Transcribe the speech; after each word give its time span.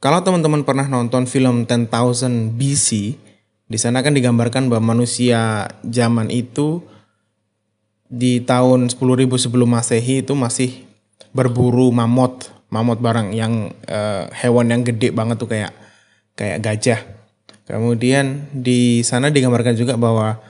kalau 0.00 0.24
teman-teman 0.24 0.64
pernah 0.64 0.88
nonton 0.88 1.28
film 1.28 1.68
10,000 1.68 1.92
BC, 2.56 2.88
di 3.68 3.78
sana 3.78 4.00
kan 4.00 4.16
digambarkan 4.16 4.72
bahwa 4.72 4.96
manusia 4.96 5.68
zaman 5.84 6.32
itu 6.32 6.80
di 8.08 8.40
tahun 8.40 8.88
10.000 8.88 9.28
sebelum 9.36 9.68
Masehi 9.70 10.24
itu 10.24 10.32
masih 10.32 10.88
berburu 11.36 11.92
mamut, 11.92 12.48
mamut 12.72 12.96
barang 12.96 13.36
yang 13.36 13.76
uh, 13.86 14.26
hewan 14.34 14.72
yang 14.72 14.82
gede 14.82 15.12
banget 15.12 15.36
tuh 15.36 15.52
kayak 15.52 15.76
kayak 16.32 16.58
gajah. 16.64 17.00
Kemudian 17.68 18.50
di 18.50 19.04
sana 19.04 19.30
digambarkan 19.30 19.76
juga 19.78 19.94
bahwa 20.00 20.40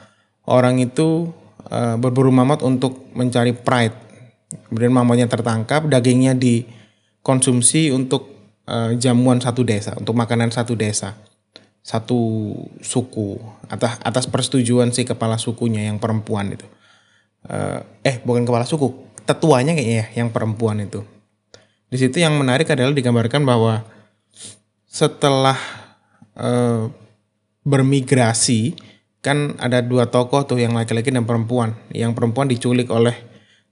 orang 0.46 0.80
itu 0.80 1.28
uh, 1.68 1.98
berburu 1.98 2.30
mamut 2.30 2.62
untuk 2.62 3.12
mencari 3.18 3.52
pride. 3.52 3.98
Kemudian 4.70 4.94
mamutnya 4.94 5.26
tertangkap, 5.26 5.90
dagingnya 5.90 6.38
dikonsumsi 6.38 7.92
untuk 7.92 8.39
uh, 8.70 8.90
jamuan 8.94 9.42
satu 9.42 9.66
desa, 9.66 9.98
untuk 9.98 10.14
makanan 10.14 10.54
satu 10.54 10.78
desa 10.78 11.18
satu 11.80 12.52
suku 12.84 13.40
atas 13.66 13.96
atas 14.04 14.24
persetujuan 14.28 14.92
si 14.92 15.08
kepala 15.08 15.40
sukunya 15.40 15.88
yang 15.88 15.96
perempuan 15.96 16.52
itu. 16.52 16.66
Uh, 17.48 17.80
eh 18.04 18.20
bukan 18.20 18.44
kepala 18.44 18.68
suku 18.68 18.92
tetuanya 19.24 19.72
kayaknya 19.72 19.96
ya 20.04 20.06
yang 20.22 20.28
perempuan 20.28 20.84
itu. 20.84 21.02
Di 21.90 21.96
situ 21.98 22.22
yang 22.22 22.36
menarik 22.36 22.68
adalah 22.70 22.94
digambarkan 22.94 23.42
bahwa 23.42 23.82
setelah 24.86 25.56
uh, 26.36 26.92
bermigrasi 27.64 28.76
kan 29.24 29.56
ada 29.58 29.82
dua 29.82 30.08
tokoh 30.08 30.46
tuh 30.46 30.60
yang 30.60 30.76
laki-laki 30.76 31.10
dan 31.10 31.24
perempuan. 31.24 31.74
Yang 31.90 32.12
perempuan 32.14 32.46
diculik 32.46 32.92
oleh 32.92 33.16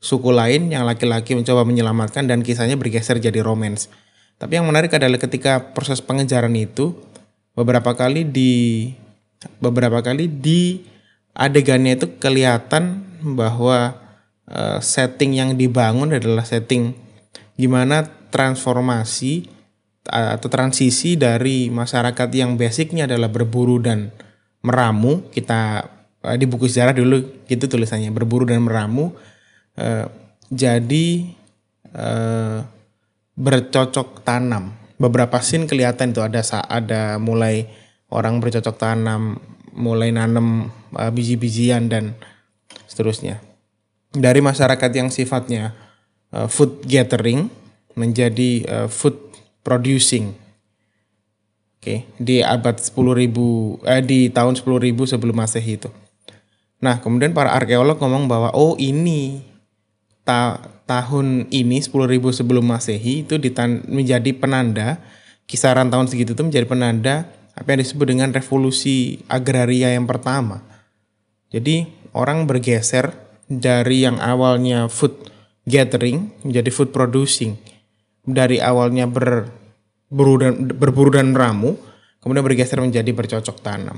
suku 0.01 0.33
lain 0.33 0.73
yang 0.73 0.88
laki-laki 0.88 1.37
mencoba 1.37 1.62
menyelamatkan 1.62 2.24
dan 2.24 2.41
kisahnya 2.41 2.79
bergeser 2.79 3.21
jadi 3.21 3.43
romance 3.45 3.91
tapi 4.38 4.55
yang 4.55 4.66
menarik 4.70 4.95
adalah 4.95 5.19
ketika 5.19 5.74
proses 5.74 5.98
pengejaran 5.98 6.55
itu 6.55 6.95
beberapa 7.59 7.95
kali 7.99 8.23
di 8.23 8.90
beberapa 9.59 9.99
kali 9.99 10.30
di 10.30 10.87
adegannya 11.35 11.99
itu 11.99 12.07
kelihatan 12.23 13.02
bahwa 13.23 13.98
uh, 14.46 14.79
setting 14.79 15.38
yang 15.38 15.51
dibangun 15.59 16.15
adalah 16.15 16.46
setting 16.46 16.95
gimana 17.59 18.07
transformasi 18.30 19.51
atau 20.09 20.48
transisi 20.48 21.20
dari 21.20 21.68
masyarakat 21.68 22.29
yang 22.32 22.57
basicnya 22.57 23.04
adalah 23.04 23.29
berburu 23.29 23.76
dan 23.82 24.09
meramu. 24.65 25.29
Kita 25.29 25.85
uh, 26.24 26.37
di 26.38 26.46
buku 26.48 26.70
sejarah 26.70 26.96
dulu 26.96 27.45
gitu 27.45 27.68
tulisannya 27.68 28.15
berburu 28.15 28.48
dan 28.48 28.65
meramu. 28.65 29.13
Uh, 29.76 30.09
jadi 30.48 31.29
uh, 31.93 32.65
bercocok 33.39 34.27
tanam 34.27 34.79
beberapa 34.99 35.39
scene 35.39 35.71
kelihatan 35.71 36.11
itu 36.11 36.21
ada 36.21 36.43
ada 36.67 37.17
mulai 37.23 37.71
orang 38.11 38.43
bercocok 38.43 38.77
tanam, 38.77 39.39
mulai 39.73 40.11
nanam 40.11 40.69
uh, 40.93 41.11
biji-bijian 41.15 41.87
dan 41.89 42.19
seterusnya. 42.91 43.41
Dari 44.13 44.43
masyarakat 44.43 44.91
yang 44.93 45.09
sifatnya 45.09 45.73
uh, 46.35 46.51
food 46.51 46.85
gathering 46.85 47.49
menjadi 47.95 48.66
uh, 48.66 48.89
food 48.91 49.16
producing. 49.63 50.35
Oke, 51.79 52.03
okay. 52.03 52.19
di 52.19 52.43
abad 52.43 52.75
10.000 52.75 52.91
eh 53.87 54.03
di 54.03 54.35
tahun 54.35 54.59
10.000 54.59 54.99
sebelum 55.15 55.37
Masehi 55.39 55.79
itu. 55.79 55.87
Nah, 56.83 56.99
kemudian 56.99 57.31
para 57.31 57.55
arkeolog 57.55 58.03
ngomong 58.03 58.27
bahwa 58.27 58.51
oh 58.51 58.75
ini 58.83 59.47
ta 60.29 60.60
tahun 60.84 61.48
ini 61.48 61.80
10.000 61.80 62.21
sebelum 62.37 62.65
Masehi 62.68 63.24
itu 63.24 63.40
menjadi 63.88 64.31
penanda 64.37 65.00
kisaran 65.48 65.88
tahun 65.88 66.12
segitu 66.12 66.37
itu 66.37 66.44
menjadi 66.44 66.69
penanda 66.69 67.15
apa 67.56 67.75
yang 67.75 67.81
disebut 67.81 68.06
dengan 68.12 68.28
revolusi 68.31 69.25
agraria 69.26 69.97
yang 69.97 70.04
pertama. 70.04 70.60
Jadi 71.48 71.88
orang 72.12 72.44
bergeser 72.44 73.16
dari 73.48 74.04
yang 74.04 74.20
awalnya 74.20 74.92
food 74.92 75.16
gathering 75.64 76.28
menjadi 76.44 76.70
food 76.70 76.92
producing. 76.92 77.56
Dari 78.28 78.60
awalnya 78.60 79.08
berburu 79.08 80.36
dan, 80.36 80.69
berburu 80.76 81.16
dan 81.16 81.32
ramu, 81.32 81.80
kemudian 82.20 82.44
bergeser 82.44 82.84
menjadi 82.84 83.08
bercocok 83.08 83.56
tanam. 83.64 83.97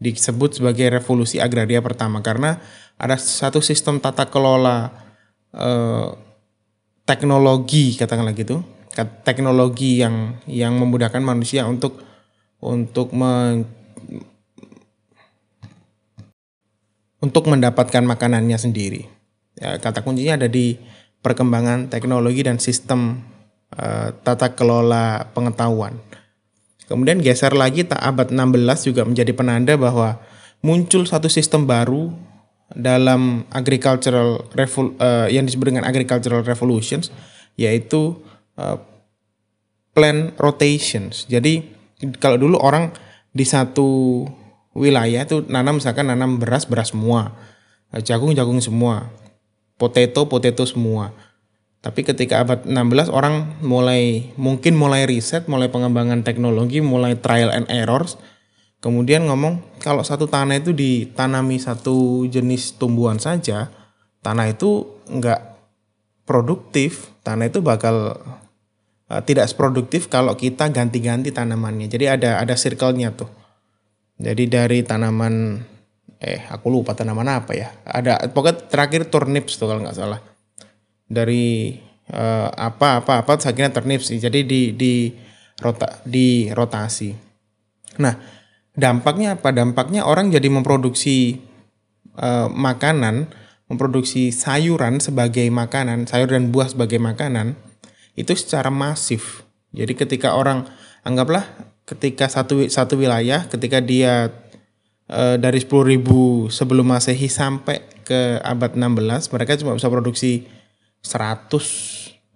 Disebut 0.00 0.56
sebagai 0.56 0.88
revolusi 0.96 1.36
agraria 1.36 1.84
pertama 1.84 2.24
karena 2.24 2.56
ada 2.96 3.20
satu 3.20 3.60
sistem 3.60 4.00
tata 4.00 4.24
kelola 4.32 5.05
Eh, 5.56 6.08
teknologi 7.08 7.96
katakanlah 7.96 8.36
gitu 8.36 8.60
teknologi 9.24 10.00
yang 10.00 10.40
yang 10.48 10.76
memudahkan 10.76 11.20
manusia 11.20 11.68
untuk 11.68 12.00
untuk 12.60 13.12
me, 13.12 13.64
untuk 17.20 17.44
mendapatkan 17.44 18.00
makanannya 18.00 18.56
sendiri. 18.56 19.04
Ya, 19.60 19.76
kata 19.76 20.00
kuncinya 20.00 20.40
ada 20.40 20.48
di 20.48 20.80
perkembangan 21.20 21.92
teknologi 21.92 22.40
dan 22.44 22.56
sistem 22.56 23.20
uh, 23.76 24.16
tata 24.24 24.56
kelola 24.56 25.28
pengetahuan. 25.36 26.00
Kemudian 26.88 27.20
geser 27.20 27.52
lagi 27.52 27.84
tak 27.84 28.00
abad 28.00 28.32
16 28.32 28.88
juga 28.88 29.04
menjadi 29.04 29.32
penanda 29.36 29.76
bahwa 29.76 30.16
muncul 30.64 31.04
satu 31.04 31.28
sistem 31.28 31.68
baru 31.68 32.25
dalam 32.74 33.46
agricultural 33.54 34.42
revol, 34.56 34.98
uh, 34.98 35.30
yang 35.30 35.46
disebut 35.46 35.70
dengan 35.70 35.84
agricultural 35.86 36.42
revolutions 36.42 37.14
yaitu 37.54 38.18
uh, 38.58 38.80
plant 39.96 40.34
rotations. 40.36 41.24
Jadi 41.30 41.64
kalau 42.20 42.36
dulu 42.36 42.60
orang 42.60 42.92
di 43.32 43.46
satu 43.46 44.24
wilayah 44.76 45.24
itu 45.24 45.46
nanam 45.48 45.80
misalkan 45.80 46.12
nanam 46.12 46.36
beras 46.36 46.68
beras 46.68 46.92
semua, 46.92 47.32
eh, 47.96 48.04
jagung 48.04 48.36
jagung 48.36 48.60
semua, 48.60 49.08
potato 49.80 50.28
potato 50.28 50.68
semua. 50.68 51.16
Tapi 51.80 52.02
ketika 52.02 52.42
abad 52.42 52.66
16 52.66 53.08
orang 53.08 53.62
mulai 53.62 54.34
mungkin 54.36 54.74
mulai 54.76 55.06
riset, 55.06 55.46
mulai 55.46 55.70
pengembangan 55.70 56.26
teknologi, 56.26 56.82
mulai 56.82 57.14
trial 57.16 57.48
and 57.54 57.64
errors 57.72 58.18
Kemudian 58.76 59.24
ngomong 59.26 59.80
kalau 59.80 60.04
satu 60.04 60.28
tanah 60.28 60.60
itu 60.60 60.76
ditanami 60.76 61.56
satu 61.56 62.28
jenis 62.28 62.76
tumbuhan 62.76 63.16
saja, 63.16 63.72
tanah 64.20 64.52
itu 64.52 64.84
enggak 65.08 65.56
produktif. 66.28 67.10
Tanah 67.24 67.48
itu 67.48 67.64
bakal 67.64 68.14
uh, 69.10 69.22
tidak 69.24 69.48
seproduktif 69.50 70.06
kalau 70.12 70.36
kita 70.36 70.68
ganti-ganti 70.70 71.32
tanamannya. 71.32 71.88
Jadi 71.88 72.04
ada 72.06 72.38
ada 72.38 72.54
circle-nya 72.54 73.16
tuh. 73.16 73.30
Jadi 74.20 74.48
dari 74.48 74.80
tanaman 74.84 75.60
eh 76.16 76.40
aku 76.48 76.68
lupa 76.68 76.92
tanaman 76.92 77.26
apa 77.32 77.52
ya. 77.56 77.68
Ada 77.82 78.28
pokoknya 78.30 78.68
terakhir 78.68 79.08
turnips 79.08 79.56
tuh 79.56 79.72
kalau 79.72 79.82
nggak 79.82 79.96
salah. 79.96 80.20
Dari 81.06 81.74
uh, 82.12 82.50
apa 82.52 83.02
apa 83.02 83.24
apa 83.24 83.32
kira 83.40 83.72
turnips 83.72 84.12
sih. 84.12 84.20
Jadi 84.20 84.44
di 84.44 84.60
di 84.76 85.10
rota 85.58 86.02
di 86.04 86.52
rotasi. 86.52 87.10
Nah, 87.96 88.35
dampaknya 88.76 89.40
apa? 89.40 89.50
Dampaknya 89.50 90.04
orang 90.04 90.30
jadi 90.30 90.46
memproduksi 90.46 91.40
uh, 92.20 92.46
makanan, 92.52 93.32
memproduksi 93.66 94.30
sayuran 94.30 95.02
sebagai 95.02 95.48
makanan, 95.50 96.06
sayur 96.06 96.30
dan 96.30 96.52
buah 96.54 96.70
sebagai 96.70 97.00
makanan 97.00 97.56
itu 98.14 98.32
secara 98.36 98.68
masif. 98.70 99.44
Jadi 99.72 99.92
ketika 99.92 100.36
orang 100.36 100.68
anggaplah 101.04 101.44
ketika 101.86 102.26
satu 102.26 102.66
satu 102.66 102.98
wilayah 102.98 103.46
ketika 103.46 103.78
dia 103.78 104.34
uh, 105.06 105.36
dari 105.38 105.62
10.000 105.62 106.02
sebelum 106.50 106.86
Masehi 106.90 107.30
sampai 107.30 107.86
ke 108.02 108.42
abad 108.42 108.74
16 108.74 109.30
mereka 109.30 109.54
cuma 109.54 109.78
bisa 109.78 109.86
produksi 109.86 110.50
100 111.06 111.46
uh, 111.54 111.62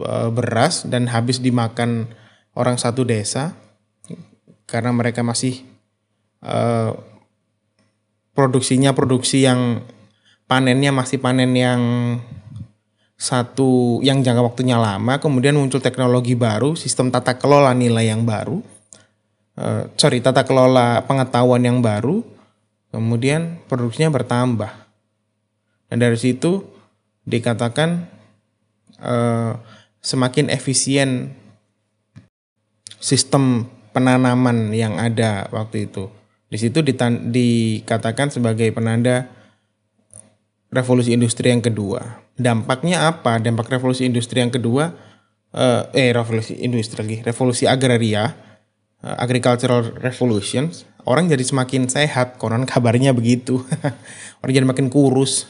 eh, 0.07 0.31
beras 0.31 0.87
dan 0.87 1.11
habis 1.11 1.43
dimakan 1.43 2.15
orang 2.55 2.78
satu 2.78 3.03
desa 3.03 3.59
karena 4.71 4.95
mereka 4.95 5.27
masih 5.27 5.66
uh, 6.45 6.97
produksinya 8.34 8.97
produksi 8.97 9.45
yang 9.45 9.84
panennya 10.48 10.91
masih 10.91 11.21
panen 11.21 11.53
yang 11.54 11.83
satu 13.21 14.01
yang 14.01 14.25
jangka 14.25 14.41
waktunya 14.41 14.81
lama, 14.81 15.21
kemudian 15.21 15.53
muncul 15.53 15.78
teknologi 15.84 16.33
baru, 16.33 16.72
sistem 16.72 17.13
tata 17.13 17.37
kelola 17.37 17.77
nilai 17.77 18.09
yang 18.09 18.25
baru, 18.25 18.65
uh, 19.60 19.92
sorry 20.01 20.25
tata 20.25 20.41
kelola 20.41 21.04
pengetahuan 21.04 21.60
yang 21.60 21.84
baru, 21.84 22.25
kemudian 22.89 23.60
produksinya 23.69 24.09
bertambah. 24.09 24.72
Dan 25.93 26.01
dari 26.01 26.16
situ 26.16 26.65
dikatakan 27.28 28.09
uh, 29.04 29.60
semakin 30.01 30.48
efisien 30.48 31.36
sistem 32.97 33.69
penanaman 33.93 34.72
yang 34.72 34.97
ada 34.97 35.45
waktu 35.53 35.91
itu. 35.93 36.09
Di 36.50 36.58
situ 36.58 36.82
dikatakan 36.82 38.34
sebagai 38.34 38.74
penanda 38.74 39.30
revolusi 40.74 41.14
industri 41.14 41.54
yang 41.54 41.62
kedua. 41.62 42.26
Dampaknya 42.34 43.06
apa? 43.06 43.38
Dampak 43.38 43.70
revolusi 43.70 44.02
industri 44.02 44.42
yang 44.42 44.50
kedua, 44.50 44.91
eh, 45.54 45.82
eh 45.94 46.10
revolusi 46.10 46.58
industri 46.58 46.98
lagi, 47.06 47.16
revolusi 47.22 47.70
agraria 47.70 48.50
uh, 49.04 49.16
agricultural 49.20 49.97
revolution, 50.00 50.68
orang 51.08 51.28
jadi 51.28 51.44
semakin 51.44 51.88
sehat. 51.88 52.36
Konon 52.41 52.64
kabarnya 52.68 53.12
begitu. 53.16 53.60
orang 54.41 54.52
jadi 54.52 54.66
makin 54.68 54.88
kurus. 54.92 55.48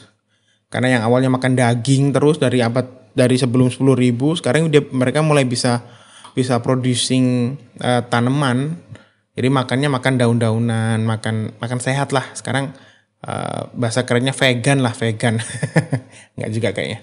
Karena 0.71 0.99
yang 0.99 1.03
awalnya 1.03 1.27
makan 1.27 1.55
daging 1.59 2.15
terus 2.15 2.39
dari 2.39 2.63
abad 2.63 2.87
dari 3.11 3.35
sebelum 3.35 3.67
10 3.67 3.83
ribu, 3.99 4.39
sekarang 4.39 4.71
dia 4.71 4.79
mereka 4.87 5.19
mulai 5.19 5.43
bisa 5.43 5.83
bisa 6.31 6.63
producing 6.63 7.55
uh, 7.83 8.03
tanaman. 8.07 8.79
Jadi 9.31 9.47
makannya 9.47 9.87
makan 9.87 10.13
daun-daunan, 10.19 10.99
makan 11.07 11.55
makan 11.55 11.79
sehat 11.79 12.11
lah. 12.11 12.27
Sekarang 12.35 12.75
uh, 13.23 13.71
bahasa 13.71 14.03
kerennya 14.03 14.35
vegan 14.35 14.83
lah, 14.83 14.91
vegan. 14.91 15.39
Nggak 16.35 16.51
juga 16.51 16.69
kayaknya. 16.75 16.99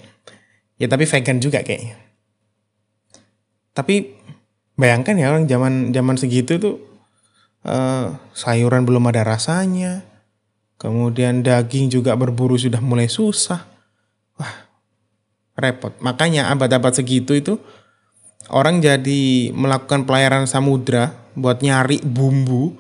Ya 0.77 0.87
tapi 0.87 1.09
vegan 1.09 1.41
juga 1.41 1.65
kayaknya. 1.65 1.97
Tapi 3.73 4.15
bayangkan 4.79 5.17
ya 5.17 5.33
orang 5.33 5.49
zaman 5.49 5.91
zaman 5.91 6.17
segitu 6.21 6.61
tuh 6.61 6.77
uh, 7.65 8.15
sayuran 8.37 8.85
belum 8.85 9.09
ada 9.09 9.25
rasanya. 9.25 10.05
Kemudian 10.79 11.43
daging 11.43 11.91
juga 11.91 12.15
berburu 12.15 12.55
sudah 12.55 12.79
mulai 12.79 13.11
susah. 13.11 13.67
Wah, 14.39 14.55
repot. 15.59 15.91
Makanya 15.99 16.55
abad-abad 16.55 16.95
segitu 16.95 17.35
itu 17.35 17.59
orang 18.55 18.79
jadi 18.79 19.51
melakukan 19.51 20.07
pelayaran 20.07 20.47
samudra 20.47 21.28
buat 21.39 21.63
nyari 21.63 22.03
bumbu 22.03 22.75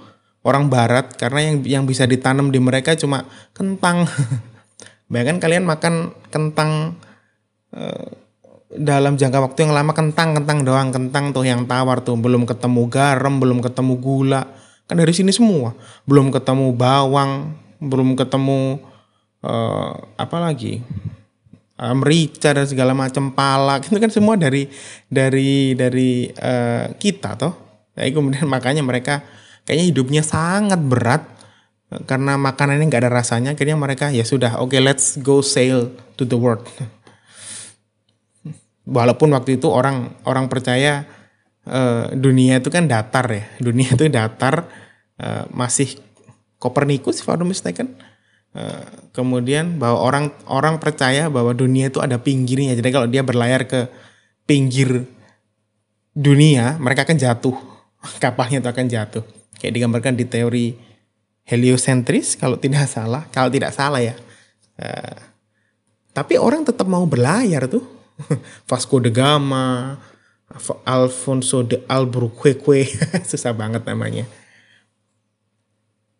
orang 0.46 0.70
barat 0.72 1.12
karena 1.14 1.52
yang 1.52 1.56
yang 1.62 1.84
bisa 1.84 2.08
ditanam 2.08 2.49
di 2.49 2.58
mereka 2.58 2.96
cuma 2.96 3.28
kentang. 3.52 4.08
Bayangkan 5.12 5.40
kalian 5.40 5.64
makan 5.64 6.12
kentang 6.28 7.00
uh, 7.72 8.08
dalam 8.69 9.16
jangka 9.16 9.40
waktu 9.40 9.64
yang 9.64 9.72
lama 9.72 9.96
kentang 9.96 10.37
kentang 10.37 10.60
doang 10.69 10.93
kentang 10.93 11.32
tuh 11.32 11.44
yang 11.44 11.64
tawar 11.64 12.05
tuh. 12.05 12.16
Belum 12.16 12.44
ketemu 12.44 12.88
garam 12.88 13.40
belum 13.40 13.64
ketemu 13.64 13.94
gula. 13.96 14.43
Kan 14.84 15.00
dari 15.00 15.12
sini 15.12 15.32
semua. 15.32 15.72
Belum 16.04 16.28
ketemu 16.28 16.72
bawang 16.76 17.56
belum 17.78 18.19
ketemu 18.19 18.82
uh, 19.44 19.93
apa 20.19 20.37
lagi? 20.43 20.82
Merica 21.78 22.50
dan 22.50 22.66
segala 22.66 22.90
macam 22.90 23.31
palak. 23.31 23.87
Itu 23.87 24.02
kan 24.02 24.11
semua 24.11 24.34
dari 24.34 24.66
dari 25.06 25.78
dari 25.78 26.26
uh, 26.26 26.90
kita 26.99 27.38
toh 27.38 27.67
jadi 27.98 28.14
kemudian 28.14 28.46
makanya 28.54 28.86
mereka 28.86 29.26
kayaknya 29.66 29.86
hidupnya 29.90 30.22
sangat 30.22 30.78
berat 30.78 31.26
karena 32.04 32.36
makanannya 32.36 32.84
nggak 32.84 33.02
ada 33.08 33.12
rasanya 33.12 33.50
akhirnya 33.56 33.74
mereka 33.74 34.12
ya 34.12 34.22
sudah 34.22 34.60
oke 34.60 34.76
okay, 34.76 34.80
let's 34.80 35.16
go 35.18 35.40
sail 35.40 35.90
to 36.14 36.28
the 36.28 36.36
world. 36.36 36.62
Walaupun 38.88 39.32
waktu 39.36 39.60
itu 39.60 39.68
orang 39.68 40.16
orang 40.24 40.48
percaya 40.48 41.04
uh, 41.64 42.12
dunia 42.12 42.60
itu 42.60 42.68
kan 42.68 42.88
datar 42.88 43.24
ya 43.32 43.44
dunia 43.66 43.88
itu 43.92 44.04
datar 44.08 44.68
uh, 45.18 45.44
masih 45.50 45.98
Kopernikus 46.58 47.22
I'm 47.22 47.46
mistaken. 47.46 47.94
Uh, 48.50 48.82
kemudian 49.14 49.78
bahwa 49.78 50.02
orang 50.02 50.24
orang 50.50 50.82
percaya 50.82 51.30
bahwa 51.30 51.54
dunia 51.54 51.86
itu 51.86 52.02
ada 52.02 52.18
pinggirnya. 52.18 52.74
Jadi 52.74 52.90
kalau 52.90 53.06
dia 53.06 53.22
berlayar 53.22 53.64
ke 53.64 53.86
pinggir 54.42 55.06
dunia 56.18 56.74
mereka 56.82 57.06
akan 57.06 57.14
jatuh 57.14 57.77
kapalnya 58.22 58.62
itu 58.62 58.68
akan 58.70 58.86
jatuh. 58.86 59.24
Kayak 59.58 59.72
digambarkan 59.74 60.14
di 60.14 60.24
teori 60.24 60.66
heliosentris 61.48 62.38
kalau 62.38 62.60
tidak 62.60 62.86
salah. 62.86 63.26
Kalau 63.32 63.50
tidak 63.50 63.74
salah 63.74 64.02
ya. 64.02 64.14
Uh, 64.78 65.18
tapi 66.14 66.38
orang 66.38 66.66
tetap 66.66 66.86
mau 66.86 67.06
berlayar 67.06 67.66
tuh. 67.70 67.82
Vasco 68.68 68.98
da 68.98 69.10
Gama 69.14 69.94
Alfonso 70.88 71.62
de 71.62 71.84
Albuquerque 71.86 72.88
susah 73.30 73.52
banget 73.52 73.84
namanya. 73.84 74.24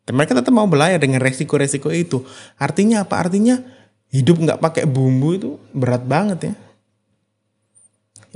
Dan 0.05 0.17
mereka 0.17 0.33
tetap 0.33 0.53
mau 0.53 0.65
berlayar 0.65 1.01
dengan 1.01 1.21
resiko-resiko 1.21 1.93
itu. 1.93 2.25
Artinya 2.57 3.05
apa? 3.05 3.29
Artinya 3.29 3.61
hidup 4.09 4.41
nggak 4.41 4.61
pakai 4.61 4.85
bumbu 4.89 5.37
itu 5.37 5.51
berat 5.73 6.05
banget 6.05 6.53
ya. 6.53 6.55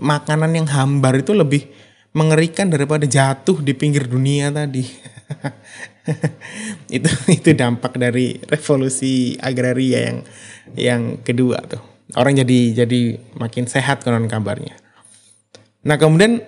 Makanan 0.01 0.53
yang 0.53 0.69
hambar 0.69 1.21
itu 1.21 1.33
lebih 1.33 1.69
mengerikan 2.13 2.69
daripada 2.69 3.09
jatuh 3.09 3.65
di 3.65 3.73
pinggir 3.73 4.05
dunia 4.05 4.53
tadi. 4.53 4.85
itu 6.97 7.09
itu 7.33 7.49
dampak 7.57 7.97
dari 7.97 8.37
revolusi 8.45 9.37
agraria 9.41 10.13
yang 10.13 10.19
yang 10.77 11.03
kedua 11.25 11.65
tuh. 11.65 11.81
Orang 12.13 12.37
jadi 12.37 12.85
jadi 12.85 13.17
makin 13.41 13.65
sehat 13.65 14.05
konon 14.05 14.29
kabarnya. 14.29 14.77
Nah, 15.89 15.97
kemudian 15.97 16.45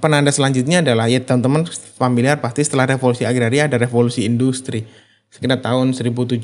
penanda 0.00 0.32
selanjutnya 0.32 0.80
adalah 0.80 1.06
ya 1.06 1.20
teman-teman 1.20 1.68
familiar 2.00 2.40
pasti 2.40 2.64
setelah 2.64 2.88
revolusi 2.88 3.28
agraria 3.28 3.68
ada 3.68 3.76
revolusi 3.76 4.24
industri. 4.24 4.88
Sekitar 5.28 5.60
tahun 5.60 5.92
1700 5.92 6.40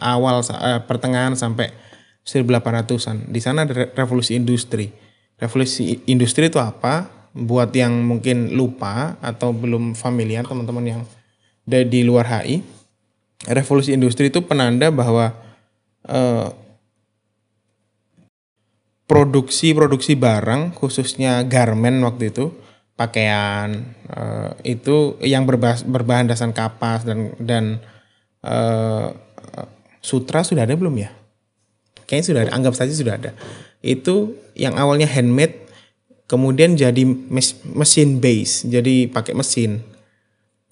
awal 0.00 0.40
eh, 0.40 0.80
pertengahan 0.88 1.36
sampai 1.36 1.76
1800-an. 2.24 3.28
Di 3.28 3.40
sana 3.44 3.68
ada 3.68 3.92
revolusi 3.92 4.32
industri 4.32 5.01
revolusi 5.40 6.02
industri 6.08 6.50
itu 6.50 6.58
apa? 6.60 7.08
Buat 7.32 7.72
yang 7.72 8.04
mungkin 8.04 8.52
lupa 8.52 9.16
atau 9.24 9.56
belum 9.56 9.96
familiar 9.96 10.44
teman-teman 10.44 10.84
yang 10.84 11.02
dari 11.64 11.88
di 11.88 12.04
luar 12.04 12.28
HI, 12.28 12.60
revolusi 13.48 13.94
industri 13.96 14.28
itu 14.28 14.44
penanda 14.44 14.92
bahwa 14.92 15.32
eh, 16.06 16.48
produksi-produksi 19.08 20.16
barang 20.16 20.76
khususnya 20.76 21.44
garment 21.48 22.04
waktu 22.04 22.30
itu 22.30 22.52
pakaian 22.94 23.96
eh, 24.12 24.76
itu 24.76 25.16
yang 25.24 25.48
berbahan, 25.48 25.88
berbahan 25.88 26.28
dasar 26.28 26.52
kapas 26.52 27.08
dan 27.08 27.32
dan 27.40 27.64
eh, 28.44 29.08
sutra 30.02 30.44
sudah 30.44 30.68
ada 30.68 30.76
belum 30.76 31.00
ya? 31.00 31.10
Kayaknya 32.04 32.26
sudah 32.28 32.40
ada, 32.44 32.52
anggap 32.52 32.74
saja 32.76 32.92
sudah 32.92 33.14
ada 33.16 33.32
itu 33.82 34.38
yang 34.54 34.78
awalnya 34.78 35.10
handmade 35.10 35.62
kemudian 36.30 36.78
jadi 36.80 37.04
mesin 37.76 38.22
base, 38.22 38.64
jadi 38.64 39.10
pakai 39.12 39.36
mesin. 39.36 39.84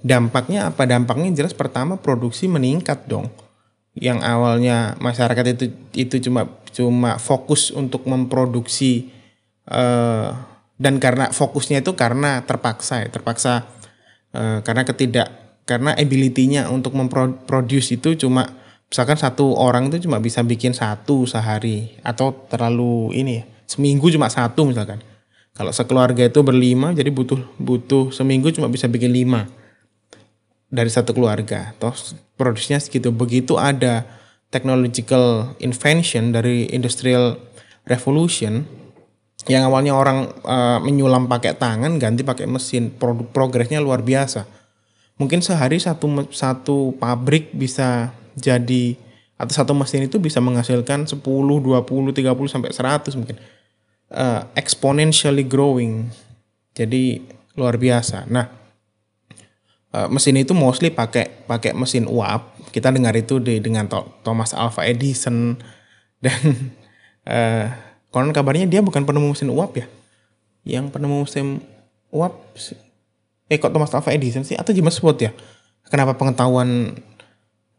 Dampaknya 0.01 0.73
apa? 0.73 0.89
Dampaknya 0.89 1.37
jelas 1.37 1.53
pertama 1.53 2.01
produksi 2.01 2.49
meningkat 2.49 3.05
dong. 3.05 3.29
Yang 3.93 4.25
awalnya 4.25 4.97
masyarakat 4.97 5.45
itu 5.61 5.65
itu 5.93 6.17
cuma 6.31 6.49
cuma 6.73 7.21
fokus 7.21 7.69
untuk 7.69 8.09
memproduksi 8.09 9.13
uh, 9.69 10.33
dan 10.81 10.97
karena 10.97 11.29
fokusnya 11.29 11.85
itu 11.85 11.93
karena 11.93 12.41
terpaksa 12.49 13.05
ya, 13.05 13.13
terpaksa 13.13 13.69
uh, 14.33 14.65
karena 14.65 14.89
ketidak 14.89 15.29
karena 15.69 15.93
ability-nya 15.93 16.73
untuk 16.73 16.97
memproduce 16.97 17.93
itu 17.93 18.17
cuma 18.17 18.49
misalkan 18.91 19.17
satu 19.17 19.55
orang 19.55 19.89
itu 19.89 20.11
cuma 20.11 20.19
bisa 20.19 20.43
bikin 20.43 20.75
satu 20.75 21.25
sehari 21.25 21.95
atau 22.03 22.35
terlalu 22.51 23.15
ini 23.15 23.33
ya 23.41 23.45
seminggu 23.71 24.11
cuma 24.11 24.27
satu 24.27 24.67
misalkan. 24.67 24.99
Kalau 25.55 25.71
sekeluarga 25.71 26.27
itu 26.27 26.43
berlima 26.43 26.91
jadi 26.91 27.11
butuh 27.15 27.39
butuh 27.63 28.11
seminggu 28.11 28.51
cuma 28.51 28.67
bisa 28.67 28.91
bikin 28.91 29.15
lima 29.15 29.47
dari 30.67 30.91
satu 30.91 31.15
keluarga. 31.15 31.71
Toh 31.79 31.95
produksinya 32.35 32.83
segitu. 32.83 33.15
Begitu 33.15 33.55
ada 33.55 34.07
technological 34.51 35.55
invention 35.63 36.35
dari 36.35 36.67
industrial 36.75 37.39
revolution 37.87 38.67
yang 39.49 39.67
awalnya 39.67 39.95
orang 39.95 40.31
uh, 40.45 40.79
menyulam 40.83 41.31
pakai 41.31 41.57
tangan 41.57 41.97
ganti 41.97 42.27
pakai 42.27 42.51
mesin 42.51 42.91
progresnya 43.31 43.79
luar 43.79 44.03
biasa. 44.03 44.47
Mungkin 45.21 45.45
sehari 45.45 45.77
satu 45.77 46.09
satu 46.33 46.97
pabrik 46.97 47.53
bisa 47.53 48.17
jadi 48.41 48.97
atau 49.41 49.55
satu 49.57 49.73
mesin 49.73 50.05
itu 50.05 50.21
bisa 50.21 50.37
menghasilkan 50.45 51.09
10, 51.09 51.17
20, 51.17 51.81
30 51.81 52.21
sampai 52.45 52.71
100 52.77 53.17
mungkin. 53.17 53.41
Uh, 54.13 54.45
exponentially 54.53 55.49
growing. 55.49 56.13
Jadi 56.77 57.25
luar 57.57 57.81
biasa. 57.81 58.29
Nah, 58.29 58.53
uh, 59.97 60.09
mesin 60.13 60.37
itu 60.37 60.53
mostly 60.53 60.93
pakai 60.93 61.49
pakai 61.49 61.73
mesin 61.73 62.05
uap. 62.05 62.53
Kita 62.69 62.93
dengar 62.93 63.17
itu 63.17 63.41
di 63.41 63.65
dengan 63.65 63.89
Thomas 64.21 64.53
Alva 64.53 64.85
Edison 64.85 65.57
dan 66.25 66.41
uh, 67.25 67.67
konon 68.13 68.37
kabarnya 68.37 68.69
dia 68.69 68.85
bukan 68.85 69.09
penemu 69.09 69.33
mesin 69.33 69.49
uap 69.49 69.73
ya. 69.81 69.87
Yang 70.69 70.93
penemu 70.93 71.25
mesin 71.25 71.65
uap 72.13 72.37
eh 73.51 73.57
kok 73.59 73.73
Thomas 73.73 73.91
Alva 73.97 74.13
Edison 74.13 74.45
sih 74.45 74.55
atau 74.55 74.77
James 74.77 75.01
Watt 75.01 75.19
ya? 75.19 75.33
Kenapa 75.89 76.15
pengetahuan 76.15 76.95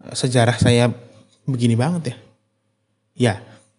sejarah 0.10 0.58
saya 0.58 0.90
begini 1.46 1.78
banget 1.78 2.14
ya. 2.14 2.16
Ya, 3.12 3.34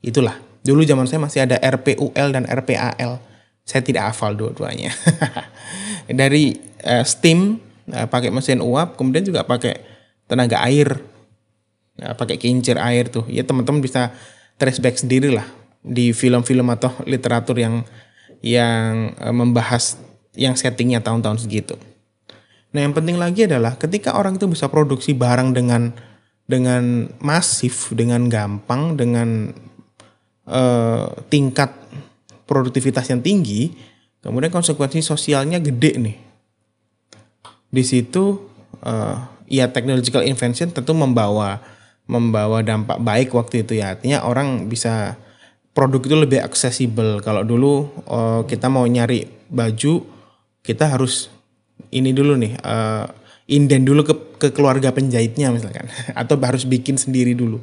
itulah. 0.05 0.39
Dulu 0.63 0.87
zaman 0.87 1.11
saya 1.11 1.19
masih 1.19 1.41
ada 1.43 1.59
RPUL 1.59 2.29
dan 2.31 2.47
RPAL. 2.47 3.19
Saya 3.67 3.83
tidak 3.83 4.15
hafal 4.15 4.39
dua-duanya. 4.39 4.95
Dari 6.23 6.55
uh, 6.87 7.03
steam 7.03 7.59
uh, 7.91 8.07
pakai 8.07 8.31
mesin 8.31 8.63
uap, 8.63 8.95
kemudian 8.95 9.27
juga 9.27 9.43
pakai 9.43 9.83
tenaga 10.31 10.63
air. 10.63 11.03
Uh, 11.99 12.15
pakai 12.15 12.39
kincir 12.39 12.79
air 12.79 13.11
tuh. 13.11 13.27
Ya 13.27 13.43
teman-teman 13.43 13.83
bisa 13.83 14.15
trace 14.59 14.79
back 14.79 14.99
sendiri 15.03 15.35
lah 15.35 15.47
di 15.83 16.15
film-film 16.15 16.71
atau 16.71 16.95
literatur 17.11 17.59
yang 17.59 17.83
yang 18.43 19.19
uh, 19.19 19.35
membahas 19.35 19.99
yang 20.39 20.55
settingnya 20.55 21.03
tahun-tahun 21.03 21.43
segitu. 21.43 21.75
Nah 22.73 22.87
yang 22.87 22.95
penting 22.95 23.19
lagi 23.19 23.45
adalah 23.45 23.77
ketika 23.77 24.15
orang 24.17 24.39
itu 24.39 24.47
bisa 24.49 24.71
produksi 24.71 25.13
barang 25.13 25.53
dengan 25.53 25.93
dengan 26.47 27.09
masif, 27.23 27.95
dengan 27.95 28.27
gampang, 28.27 28.99
dengan 28.99 29.51
uh, 30.47 31.07
tingkat 31.31 31.71
produktivitas 32.45 33.09
yang 33.09 33.23
tinggi, 33.25 33.73
kemudian 34.21 34.53
konsekuensi 34.53 35.01
sosialnya 35.01 35.63
gede 35.63 35.93
nih. 35.97 36.17
Di 37.73 37.83
situ 37.87 38.37
uh, 38.85 39.17
ya 39.49 39.71
technological 39.73 40.27
invention 40.27 40.69
tentu 40.69 40.93
membawa 40.93 41.63
membawa 42.05 42.61
dampak 42.61 42.99
baik 43.01 43.33
waktu 43.33 43.65
itu 43.65 43.81
ya. 43.81 43.97
Artinya 43.97 44.27
orang 44.27 44.69
bisa 44.69 45.17
produk 45.73 46.05
itu 46.05 46.17
lebih 46.19 46.41
aksesibel. 46.45 47.25
Kalau 47.25 47.47
dulu 47.47 47.89
uh, 48.11 48.43
kita 48.45 48.69
mau 48.69 48.85
nyari 48.85 49.25
baju, 49.49 50.05
kita 50.61 50.93
harus 50.93 51.33
ini 51.89 52.13
dulu 52.13 52.37
nih 52.37 52.53
uh, 52.61 53.09
inden 53.51 53.83
dulu 53.83 54.07
ke 54.07 54.15
ke 54.39 54.49
keluarga 54.55 54.91
penjahitnya 54.95 55.51
misalkan. 55.55 55.87
Atau 56.21 56.39
harus 56.43 56.67
bikin 56.67 56.99
sendiri 56.99 57.35
dulu. 57.35 57.63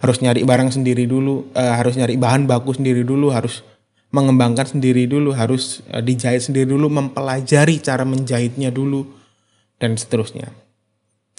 Harus 0.00 0.22
nyari 0.22 0.42
barang 0.42 0.70
sendiri 0.74 1.04
dulu 1.04 1.50
uh, 1.54 1.74
harus 1.76 1.94
nyari 1.98 2.16
bahan 2.16 2.48
baku 2.48 2.76
sendiri 2.78 3.02
dulu 3.06 3.30
harus 3.30 3.62
mengembangkan 4.10 4.66
sendiri 4.66 5.06
dulu 5.06 5.30
harus 5.30 5.86
uh, 5.94 6.02
dijahit 6.02 6.42
sendiri 6.42 6.70
dulu 6.74 6.90
mempelajari 6.90 7.78
cara 7.78 8.02
menjahitnya 8.02 8.74
dulu 8.74 9.06
dan 9.78 9.94
seterusnya. 9.94 10.50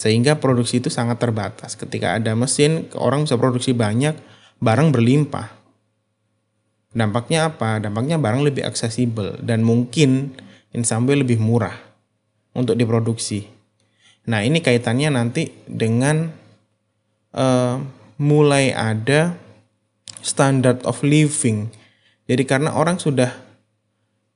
Sehingga 0.00 0.40
produksi 0.42 0.82
itu 0.82 0.90
sangat 0.90 1.22
terbatas. 1.22 1.78
Ketika 1.78 2.18
ada 2.18 2.34
mesin 2.34 2.90
orang 2.98 3.28
bisa 3.28 3.38
produksi 3.38 3.70
banyak 3.70 4.18
barang 4.58 4.90
berlimpah. 4.90 5.52
Dampaknya 6.92 7.54
apa? 7.54 7.78
Dampaknya 7.78 8.18
barang 8.18 8.42
lebih 8.42 8.66
aksesibel 8.66 9.38
dan 9.40 9.64
mungkin 9.64 10.34
in 10.72 10.82
lebih 10.88 11.38
murah 11.38 11.76
untuk 12.56 12.76
diproduksi. 12.76 13.51
Nah 14.28 14.46
ini 14.46 14.62
kaitannya 14.62 15.10
nanti 15.10 15.50
dengan 15.66 16.30
uh, 17.34 17.76
mulai 18.22 18.70
ada 18.70 19.34
standard 20.22 20.86
of 20.86 21.02
living. 21.02 21.74
Jadi 22.30 22.46
karena 22.46 22.70
orang 22.70 23.02
sudah 23.02 23.34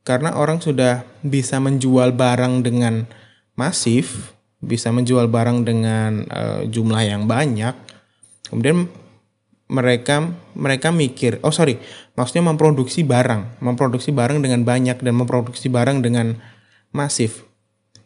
karena 0.02 0.34
orang 0.34 0.58
sudah 0.58 1.06
bisa 1.22 1.62
menjual 1.62 2.14
barang 2.14 2.66
dengan 2.66 3.06
masif, 3.54 4.34
bisa 4.58 4.90
menjual 4.90 5.30
barang 5.30 5.62
dengan 5.62 6.26
uh, 6.30 6.60
jumlah 6.66 7.02
yang 7.06 7.30
banyak, 7.30 7.74
kemudian 8.50 8.90
mereka 9.66 10.30
mereka 10.54 10.94
mikir, 10.94 11.42
oh 11.42 11.50
sorry, 11.50 11.78
maksudnya 12.14 12.46
memproduksi 12.46 13.02
barang, 13.02 13.58
memproduksi 13.58 14.14
barang 14.14 14.38
dengan 14.42 14.62
banyak 14.62 14.98
dan 15.02 15.14
memproduksi 15.14 15.66
barang 15.66 16.06
dengan 16.06 16.38
masif 16.94 17.45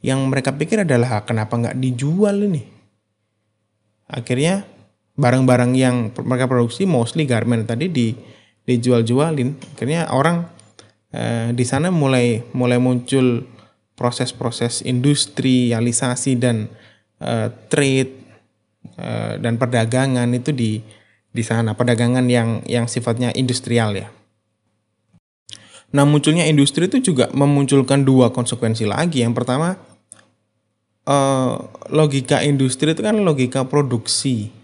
yang 0.01 0.21
mereka 0.29 0.57
pikir 0.57 0.85
adalah 0.89 1.25
kenapa 1.29 1.57
nggak 1.57 1.77
dijual 1.77 2.37
ini. 2.41 2.65
Akhirnya 4.11 4.65
barang-barang 5.15 5.73
yang 5.77 6.11
mereka 6.25 6.49
produksi 6.49 6.89
mostly 6.89 7.29
garment 7.29 7.69
tadi 7.69 7.93
di 7.93 8.17
dijual-jualin. 8.65 9.57
Akhirnya 9.77 10.09
orang 10.11 10.49
eh, 11.13 11.53
di 11.53 11.65
sana 11.69 11.93
mulai 11.93 12.41
mulai 12.57 12.81
muncul 12.81 13.45
proses-proses 13.95 14.81
industrialisasi 14.81 16.33
dan 16.41 16.73
eh, 17.21 17.49
trade 17.69 18.13
eh, 18.97 19.35
dan 19.37 19.61
perdagangan 19.61 20.33
itu 20.33 20.51
di 20.57 20.81
di 21.31 21.43
sana 21.47 21.77
perdagangan 21.77 22.27
yang 22.27 22.65
yang 22.67 22.89
sifatnya 22.89 23.31
industrial 23.37 23.95
ya. 23.95 24.09
Nah 25.91 26.07
munculnya 26.07 26.47
industri 26.47 26.87
itu 26.87 27.13
juga 27.13 27.29
memunculkan 27.35 28.07
dua 28.07 28.31
konsekuensi 28.31 28.87
lagi. 28.87 29.23
Yang 29.27 29.43
pertama 29.43 29.90
uh, 31.11 31.59
logika 31.91 32.47
industri 32.47 32.95
itu 32.95 33.03
kan 33.03 33.19
logika 33.19 33.67
produksi. 33.67 34.55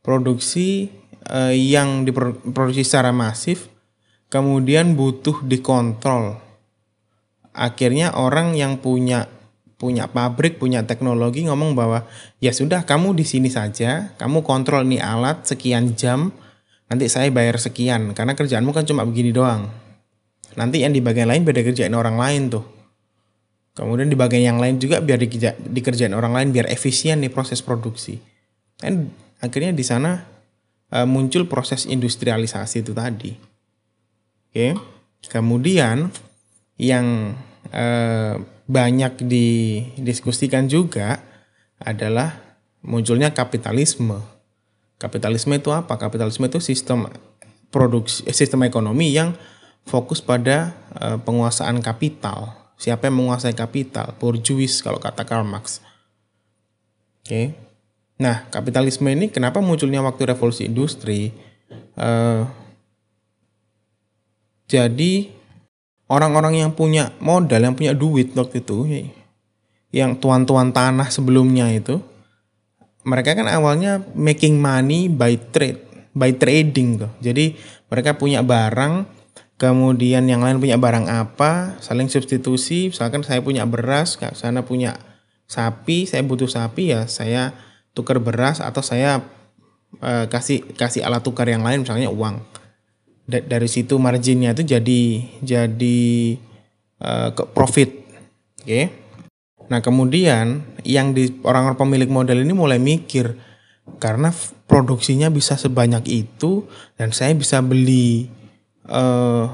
Produksi 0.00 0.88
uh, 1.28 1.52
yang 1.52 2.08
diproduksi 2.08 2.86
secara 2.86 3.12
masif 3.12 3.68
kemudian 4.32 4.96
butuh 4.96 5.44
dikontrol. 5.44 6.40
Akhirnya 7.56 8.12
orang 8.16 8.56
yang 8.56 8.80
punya 8.80 9.28
punya 9.76 10.08
pabrik, 10.08 10.56
punya 10.56 10.88
teknologi 10.88 11.44
ngomong 11.44 11.76
bahwa 11.76 12.08
ya 12.40 12.48
sudah 12.48 12.88
kamu 12.88 13.12
di 13.12 13.24
sini 13.28 13.52
saja, 13.52 14.16
kamu 14.16 14.40
kontrol 14.40 14.88
nih 14.88 15.04
alat 15.04 15.44
sekian 15.44 15.92
jam, 15.92 16.32
nanti 16.88 17.12
saya 17.12 17.28
bayar 17.28 17.60
sekian 17.60 18.16
karena 18.16 18.32
kerjaanmu 18.32 18.72
kan 18.72 18.88
cuma 18.88 19.04
begini 19.04 19.36
doang. 19.36 19.68
Nanti 20.56 20.80
yang 20.80 20.96
di 20.96 21.04
bagian 21.04 21.28
lain 21.28 21.44
beda 21.44 21.60
kerjain 21.60 21.92
orang 21.92 22.16
lain 22.16 22.48
tuh. 22.48 22.75
Kemudian 23.76 24.08
di 24.08 24.16
bagian 24.16 24.56
yang 24.56 24.58
lain 24.58 24.80
juga 24.80 25.04
biar 25.04 25.20
dikerja, 25.20 25.52
dikerjain 25.60 26.16
orang 26.16 26.32
lain 26.32 26.48
biar 26.48 26.64
efisien 26.72 27.20
nih 27.20 27.28
proses 27.28 27.60
produksi. 27.60 28.16
Dan 28.80 29.12
akhirnya 29.36 29.76
di 29.76 29.84
sana 29.84 30.24
uh, 30.96 31.04
muncul 31.04 31.44
proses 31.44 31.84
industrialisasi 31.84 32.80
itu 32.80 32.96
tadi. 32.96 33.36
Oke. 34.48 34.80
Kemudian 35.28 36.08
yang 36.80 37.36
uh, 37.68 38.40
banyak 38.64 39.12
didiskusikan 39.20 40.72
juga 40.72 41.20
adalah 41.76 42.32
munculnya 42.80 43.36
kapitalisme. 43.36 44.24
Kapitalisme 44.96 45.52
itu 45.52 45.68
apa? 45.76 46.00
Kapitalisme 46.00 46.48
itu 46.48 46.64
sistem 46.64 47.12
produksi 47.68 48.24
eh, 48.24 48.32
sistem 48.32 48.64
ekonomi 48.64 49.12
yang 49.12 49.36
fokus 49.84 50.24
pada 50.24 50.72
uh, 50.96 51.20
penguasaan 51.20 51.84
kapital 51.84 52.65
Siapa 52.76 53.08
yang 53.08 53.16
menguasai 53.24 53.56
kapital? 53.56 54.12
Bourgeois 54.20 54.80
kalau 54.84 55.00
kata 55.00 55.24
Karl 55.24 55.48
Marx. 55.48 55.80
Oke. 57.24 57.28
Okay. 57.28 57.46
Nah, 58.16 58.48
kapitalisme 58.48 59.12
ini 59.12 59.28
kenapa 59.28 59.60
munculnya 59.60 60.00
waktu 60.00 60.32
revolusi 60.32 60.64
industri? 60.64 61.32
Uh, 61.96 62.48
jadi 64.66 65.28
orang-orang 66.08 66.64
yang 66.64 66.72
punya 66.72 67.12
modal, 67.20 67.60
yang 67.60 67.76
punya 67.76 67.92
duit 67.92 68.32
waktu 68.32 68.64
itu, 68.64 68.88
yang 69.92 70.16
tuan-tuan 70.16 70.72
tanah 70.72 71.12
sebelumnya 71.12 71.68
itu, 71.70 72.00
mereka 73.06 73.38
kan 73.38 73.46
awalnya 73.46 74.02
making 74.16 74.58
money 74.58 75.06
by 75.06 75.38
trade, 75.52 75.78
by 76.16 76.34
trading 76.34 77.04
tuh. 77.04 77.12
Jadi 77.22 77.54
mereka 77.86 78.18
punya 78.18 78.42
barang, 78.42 79.06
kemudian 79.56 80.28
yang 80.28 80.44
lain 80.44 80.60
punya 80.60 80.76
barang 80.76 81.08
apa, 81.08 81.80
saling 81.80 82.08
substitusi. 82.12 82.92
Misalkan 82.92 83.24
saya 83.24 83.40
punya 83.40 83.64
beras, 83.64 84.20
sana 84.36 84.64
punya 84.64 84.96
sapi, 85.48 86.04
saya 86.04 86.22
butuh 86.26 86.50
sapi 86.50 86.92
ya 86.92 87.06
saya 87.06 87.54
tukar 87.96 88.18
beras 88.20 88.60
atau 88.60 88.82
saya 88.82 89.24
uh, 90.02 90.26
kasih 90.28 90.66
kasih 90.76 91.06
alat 91.06 91.22
tukar 91.24 91.48
yang 91.48 91.64
lain 91.64 91.86
misalnya 91.86 92.12
uang. 92.12 92.42
D 93.26 93.42
dari 93.42 93.66
situ 93.66 93.98
marginnya 93.98 94.54
itu 94.54 94.62
jadi 94.62 95.02
jadi 95.42 96.00
uh, 97.02 97.30
ke 97.34 97.42
profit. 97.50 97.90
Oke. 98.62 98.66
Okay? 98.66 98.84
Nah, 99.66 99.82
kemudian 99.82 100.62
yang 100.86 101.10
di 101.10 101.42
orang-orang 101.42 101.74
pemilik 101.74 102.06
modal 102.06 102.38
ini 102.38 102.54
mulai 102.54 102.78
mikir 102.78 103.34
karena 103.98 104.30
produksinya 104.70 105.26
bisa 105.26 105.58
sebanyak 105.58 106.06
itu 106.06 106.66
dan 106.94 107.10
saya 107.10 107.34
bisa 107.34 107.58
beli 107.62 108.30
uh, 108.90 109.52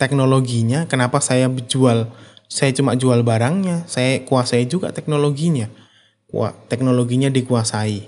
teknologinya, 0.00 0.84
kenapa 0.88 1.20
saya 1.24 1.48
jual 1.48 2.08
saya 2.46 2.70
cuma 2.70 2.94
jual 2.94 3.26
barangnya, 3.26 3.84
saya 3.90 4.22
kuasai 4.22 4.70
juga 4.70 4.94
teknologinya. 4.94 5.66
Wah, 6.30 6.54
teknologinya 6.70 7.26
dikuasai. 7.26 8.06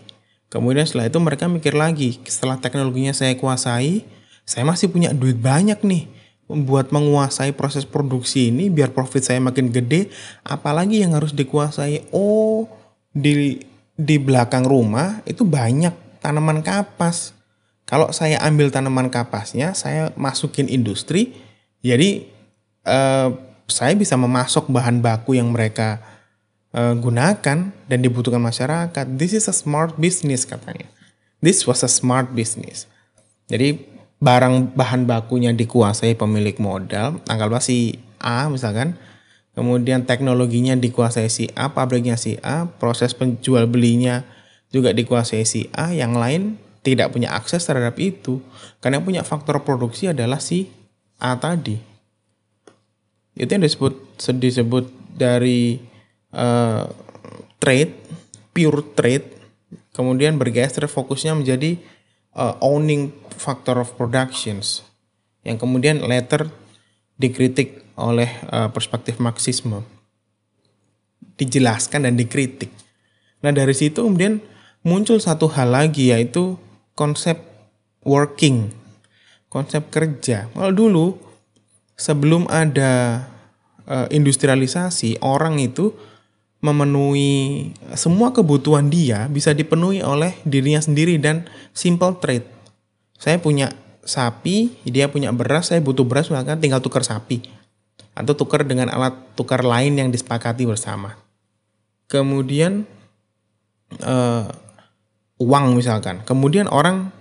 Kemudian 0.49 0.87
setelah 0.87 1.11
itu 1.11 1.19
mereka 1.21 1.45
mikir 1.51 1.77
lagi, 1.77 2.23
setelah 2.25 2.57
teknologinya 2.57 3.13
saya 3.13 3.37
kuasai, 3.37 4.07
saya 4.49 4.65
masih 4.65 4.89
punya 4.89 5.13
duit 5.13 5.37
banyak 5.37 5.83
nih 5.85 6.09
buat 6.49 6.89
menguasai 6.89 7.53
proses 7.53 7.85
produksi 7.85 8.49
ini 8.49 8.73
biar 8.73 8.97
profit 8.97 9.21
saya 9.21 9.37
makin 9.45 9.69
gede, 9.69 10.09
apalagi 10.41 11.05
yang 11.05 11.13
harus 11.13 11.37
dikuasai. 11.37 12.09
Oh, 12.17 12.65
di 13.13 13.61
di 13.93 14.17
belakang 14.17 14.65
rumah 14.65 15.21
itu 15.29 15.45
banyak 15.45 16.23
tanaman 16.25 16.65
kapas. 16.65 17.37
Kalau 17.89 18.13
saya 18.13 18.37
ambil 18.45 18.69
tanaman 18.69 19.09
kapasnya, 19.09 19.73
saya 19.73 20.13
masukin 20.13 20.69
industri, 20.69 21.33
jadi 21.81 22.29
eh, 22.85 23.29
saya 23.65 23.93
bisa 23.97 24.13
memasok 24.21 24.69
bahan 24.69 25.01
baku 25.01 25.41
yang 25.41 25.49
mereka 25.49 26.05
eh, 26.77 26.93
gunakan 26.93 27.73
dan 27.73 27.99
dibutuhkan 28.05 28.45
masyarakat. 28.45 29.09
This 29.17 29.33
is 29.33 29.49
a 29.49 29.57
smart 29.57 29.97
business 29.97 30.45
katanya. 30.45 30.85
This 31.41 31.65
was 31.65 31.81
a 31.81 31.89
smart 31.89 32.37
business. 32.37 32.85
Jadi 33.49 33.81
barang 34.21 34.77
bahan 34.77 35.09
bakunya 35.09 35.57
dikuasai 35.57 36.13
pemilik 36.13 36.61
modal, 36.61 37.25
anggaplah 37.25 37.65
si 37.65 38.05
A 38.21 38.53
misalkan, 38.53 39.01
kemudian 39.57 40.05
teknologinya 40.05 40.77
dikuasai 40.77 41.33
si 41.33 41.49
A, 41.57 41.73
pabriknya 41.73 42.21
si 42.21 42.37
A, 42.45 42.69
proses 42.69 43.17
penjual 43.17 43.65
belinya 43.65 44.29
juga 44.69 44.93
dikuasai 44.93 45.49
si 45.49 45.73
A, 45.73 45.97
yang 45.97 46.13
lain 46.13 46.61
tidak 46.89 47.13
punya 47.13 47.37
akses 47.37 47.69
terhadap 47.69 48.01
itu 48.01 48.41
karena 48.81 48.97
yang 48.97 49.07
punya 49.07 49.23
faktor 49.27 49.61
produksi 49.61 50.09
adalah 50.09 50.41
si 50.41 50.73
A 51.21 51.37
tadi. 51.37 51.77
itu 53.39 53.51
yang 53.51 53.63
disebut 53.63 53.95
disebut 54.19 54.91
dari 55.15 55.79
uh, 56.35 56.87
trade 57.63 57.95
pure 58.51 58.83
trade 58.95 59.27
kemudian 59.95 60.39
bergeser 60.39 60.91
fokusnya 60.91 61.39
menjadi 61.39 61.79
uh, 62.35 62.59
owning 62.59 63.15
factor 63.35 63.79
of 63.79 63.95
productions 63.95 64.83
yang 65.47 65.55
kemudian 65.55 66.03
later 66.03 66.51
dikritik 67.15 67.83
oleh 67.95 68.31
uh, 68.51 68.71
perspektif 68.71 69.23
marxisme 69.23 69.83
dijelaskan 71.39 72.11
dan 72.11 72.15
dikritik 72.19 72.71
nah 73.39 73.55
dari 73.55 73.75
situ 73.75 74.03
kemudian 74.03 74.43
muncul 74.83 75.19
satu 75.23 75.47
hal 75.51 75.71
lagi 75.71 76.11
yaitu 76.11 76.59
konsep 76.99 77.39
working 78.03 78.75
konsep 79.47 79.87
kerja 79.95 80.51
kalau 80.51 80.75
dulu 80.75 81.07
sebelum 81.95 82.51
ada 82.51 83.23
uh, 83.87 84.07
industrialisasi 84.11 85.23
orang 85.23 85.63
itu 85.63 85.95
memenuhi 86.59 87.71
semua 87.95 88.35
kebutuhan 88.35 88.91
dia 88.91 89.31
bisa 89.31 89.55
dipenuhi 89.55 90.03
oleh 90.03 90.35
dirinya 90.43 90.83
sendiri 90.83 91.15
dan 91.17 91.47
simple 91.71 92.19
trade. 92.19 92.47
Saya 93.19 93.39
punya 93.39 93.71
sapi, 94.03 94.75
dia 94.87 95.11
punya 95.11 95.31
beras, 95.31 95.71
saya 95.71 95.79
butuh 95.83 96.03
beras 96.03 96.31
maka 96.35 96.59
tinggal 96.59 96.83
tukar 96.83 97.07
sapi 97.07 97.43
atau 98.19 98.35
tukar 98.35 98.67
dengan 98.67 98.91
alat 98.91 99.15
tukar 99.39 99.63
lain 99.63 99.95
yang 99.95 100.11
disepakati 100.11 100.67
bersama. 100.67 101.15
Kemudian 102.11 102.83
uh, 104.03 104.51
uang 105.39 105.79
misalkan. 105.79 106.21
Kemudian 106.27 106.67
orang 106.69 107.15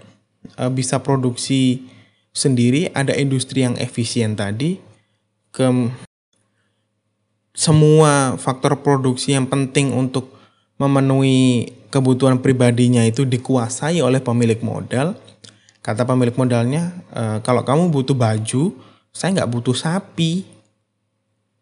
uh, 0.57 0.69
bisa 0.73 0.99
produksi 1.01 1.87
sendiri, 2.33 2.93
ada 2.93 3.17
industri 3.17 3.65
yang 3.65 3.77
efisien 3.77 4.37
tadi. 4.37 4.77
Ke 5.49 5.65
semua 7.57 8.37
faktor 8.37 8.77
produksi 8.85 9.33
yang 9.33 9.49
penting 9.49 9.89
untuk 9.89 10.29
memenuhi 10.77 11.73
kebutuhan 11.89 12.37
pribadinya 12.37 13.01
itu 13.01 13.25
dikuasai 13.25 13.97
oleh 14.05 14.21
pemilik 14.21 14.61
modal. 14.61 15.17
Kata 15.81 16.05
pemilik 16.05 16.35
modalnya, 16.37 16.93
e, 17.09 17.41
kalau 17.41 17.65
kamu 17.65 17.89
butuh 17.89 18.13
baju, 18.13 18.75
saya 19.09 19.41
nggak 19.41 19.49
butuh 19.49 19.73
sapi. 19.73 20.45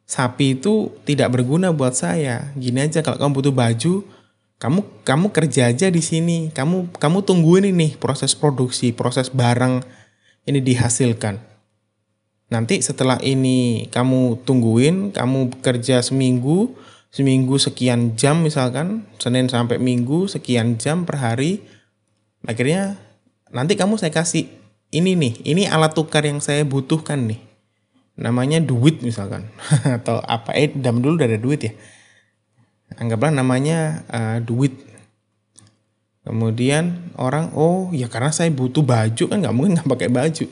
Sapi 0.04 0.60
itu 0.60 0.92
tidak 1.08 1.32
berguna 1.32 1.72
buat 1.72 1.96
saya. 1.96 2.52
Gini 2.58 2.84
aja, 2.84 3.00
kalau 3.00 3.16
kamu 3.16 3.32
butuh 3.40 3.54
baju, 3.56 3.94
kamu 4.58 5.04
kamu 5.04 5.28
kerja 5.36 5.72
aja 5.72 5.88
di 5.92 6.00
sini. 6.00 6.50
Kamu 6.52 6.96
kamu 6.96 7.24
tungguin 7.24 7.70
ini 7.70 7.96
proses 8.00 8.34
produksi, 8.34 8.96
proses 8.96 9.30
barang 9.30 9.84
ini 10.46 10.60
dihasilkan 10.64 11.56
Nanti 12.46 12.78
setelah 12.78 13.18
ini 13.26 13.90
kamu 13.90 14.46
tungguin, 14.46 15.10
kamu 15.10 15.66
kerja 15.66 16.06
seminggu, 16.06 16.78
seminggu 17.10 17.58
sekian 17.58 18.14
jam 18.14 18.46
misalkan, 18.46 19.10
Senin 19.18 19.50
sampai 19.50 19.82
Minggu 19.82 20.30
sekian 20.30 20.78
jam 20.78 21.10
per 21.10 21.18
hari. 21.18 21.66
Akhirnya 22.46 23.02
nanti 23.50 23.74
kamu 23.74 23.98
saya 23.98 24.14
kasih 24.14 24.46
ini 24.94 25.18
nih, 25.18 25.42
ini 25.42 25.66
alat 25.66 25.98
tukar 25.98 26.22
yang 26.22 26.38
saya 26.38 26.62
butuhkan 26.62 27.26
nih. 27.26 27.42
Namanya 28.16 28.62
duit 28.62 29.02
misalkan 29.02 29.50
atau 29.98 30.22
apa 30.22 30.54
eh 30.54 30.70
dam 30.70 31.02
dulu 31.02 31.18
udah 31.18 31.28
ada 31.28 31.42
duit 31.42 31.66
ya. 31.66 31.74
Anggaplah 32.94 33.34
namanya 33.34 34.06
uh, 34.14 34.38
duit. 34.38 34.78
Kemudian 36.22 37.14
orang 37.18 37.54
oh 37.58 37.90
ya 37.94 38.10
karena 38.10 38.30
saya 38.30 38.50
butuh 38.54 38.82
baju 38.82 39.24
kan 39.30 39.38
nggak 39.42 39.56
mungkin 39.56 39.78
nggak 39.78 39.90
pakai 39.90 40.10
baju 40.10 40.48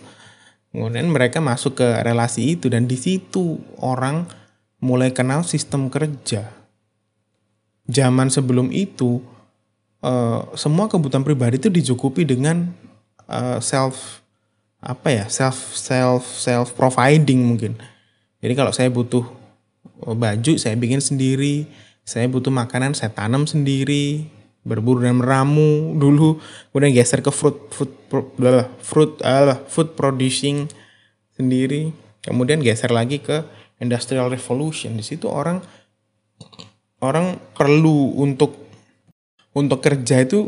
Kemudian 0.73 1.05
mereka 1.13 1.37
masuk 1.37 1.77
ke 1.77 1.85
relasi 2.01 2.57
itu 2.57 2.65
dan 2.65 2.89
di 2.89 2.97
situ 2.97 3.61
orang 3.77 4.25
mulai 4.81 5.13
kenal 5.13 5.45
sistem 5.45 5.85
kerja. 5.85 6.49
Zaman 7.85 8.33
sebelum 8.33 8.73
itu 8.73 9.21
uh, 10.01 10.49
semua 10.57 10.89
kebutuhan 10.89 11.21
pribadi 11.21 11.61
itu 11.61 11.69
dicukupi 11.69 12.25
dengan 12.25 12.73
uh, 13.29 13.61
self 13.61 14.25
apa 14.81 15.13
ya 15.13 15.25
self 15.29 15.77
self 15.77 16.25
self 16.25 16.73
providing 16.73 17.45
mungkin. 17.45 17.77
Jadi 18.41 18.53
kalau 18.57 18.73
saya 18.73 18.89
butuh 18.89 19.29
baju 20.09 20.57
saya 20.57 20.73
bikin 20.73 21.05
sendiri, 21.05 21.69
saya 22.03 22.27
butuh 22.27 22.51
makanan 22.51 22.91
saya 22.95 23.15
tanam 23.15 23.47
sendiri, 23.47 24.27
berburu 24.67 25.03
dan 25.03 25.19
meramu. 25.19 25.95
Dulu 25.95 26.39
kemudian 26.71 26.91
geser 26.91 27.23
ke 27.23 27.31
fruit 27.31 27.55
fruit 27.71 27.91
fruit 28.07 28.67
fruit, 28.83 29.11
uh, 29.23 29.55
food 29.71 29.95
producing 29.95 30.67
sendiri. 31.35 31.95
Kemudian 32.23 32.63
geser 32.63 32.91
lagi 32.91 33.19
ke 33.19 33.43
industrial 33.79 34.31
revolution. 34.31 34.95
Di 34.99 35.03
situ 35.03 35.27
orang 35.27 35.63
orang 37.03 37.39
perlu 37.55 38.15
untuk 38.19 38.55
untuk 39.55 39.83
kerja 39.83 40.23
itu 40.23 40.47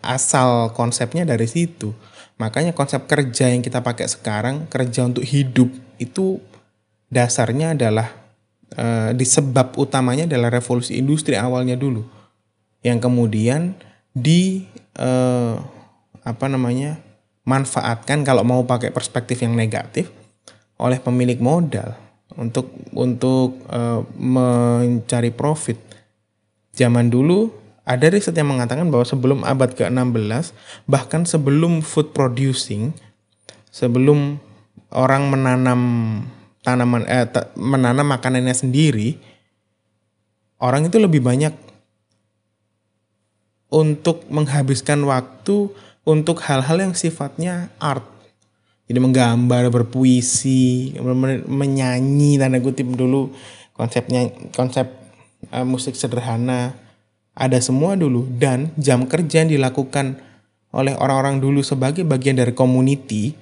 asal 0.00 0.72
konsepnya 0.72 1.28
dari 1.28 1.44
situ. 1.44 1.92
Makanya 2.40 2.72
konsep 2.72 3.04
kerja 3.04 3.52
yang 3.52 3.60
kita 3.60 3.84
pakai 3.84 4.08
sekarang 4.08 4.66
kerja 4.66 5.04
untuk 5.06 5.22
hidup 5.22 5.68
itu 6.00 6.40
dasarnya 7.12 7.76
adalah 7.76 8.21
uh, 8.76 9.10
disebab 9.16 9.76
utamanya 9.76 10.28
adalah 10.28 10.52
revolusi 10.52 10.96
industri 10.96 11.36
awalnya 11.36 11.76
dulu 11.76 12.04
yang 12.82 12.98
kemudian 12.98 13.78
di 14.12 14.66
uh, 14.98 15.56
apa 16.22 16.46
namanya 16.46 16.98
manfaatkan 17.42 18.22
kalau 18.22 18.46
mau 18.46 18.62
pakai 18.62 18.94
perspektif 18.94 19.42
yang 19.42 19.54
negatif 19.54 20.10
oleh 20.78 20.98
pemilik 20.98 21.38
modal 21.38 21.94
untuk 22.38 22.70
untuk 22.96 23.60
uh, 23.68 24.02
mencari 24.16 25.30
profit. 25.34 25.78
Zaman 26.72 27.12
dulu 27.12 27.52
ada 27.82 28.06
riset 28.08 28.32
yang 28.38 28.48
mengatakan 28.54 28.88
bahwa 28.88 29.04
sebelum 29.04 29.42
abad 29.42 29.74
ke-16 29.74 30.54
bahkan 30.86 31.26
sebelum 31.26 31.82
food 31.82 32.14
producing 32.14 32.94
sebelum 33.74 34.38
orang 34.94 35.28
menanam 35.28 35.80
tanaman 36.62 37.04
eh, 37.10 37.26
menanam 37.58 38.06
makanannya 38.06 38.54
sendiri 38.54 39.18
orang 40.62 40.86
itu 40.86 40.96
lebih 41.02 41.18
banyak 41.18 41.50
untuk 43.72 44.22
menghabiskan 44.30 45.02
waktu 45.02 45.72
untuk 46.06 46.44
hal-hal 46.44 46.78
yang 46.78 46.94
sifatnya 46.94 47.72
art. 47.80 48.04
Jadi 48.86 48.98
menggambar, 49.00 49.72
berpuisi, 49.72 50.92
menyanyi 51.48 52.36
tanda 52.36 52.60
kutip 52.60 52.92
dulu 52.92 53.32
konsepnya 53.72 54.28
konsep 54.52 54.84
uh, 55.48 55.64
musik 55.64 55.96
sederhana 55.96 56.76
ada 57.32 57.56
semua 57.64 57.96
dulu 57.96 58.28
dan 58.36 58.68
jam 58.76 59.08
kerja 59.08 59.46
yang 59.46 59.56
dilakukan 59.56 60.20
oleh 60.76 60.92
orang-orang 61.00 61.40
dulu 61.40 61.64
sebagai 61.64 62.04
bagian 62.04 62.36
dari 62.36 62.52
community 62.52 63.32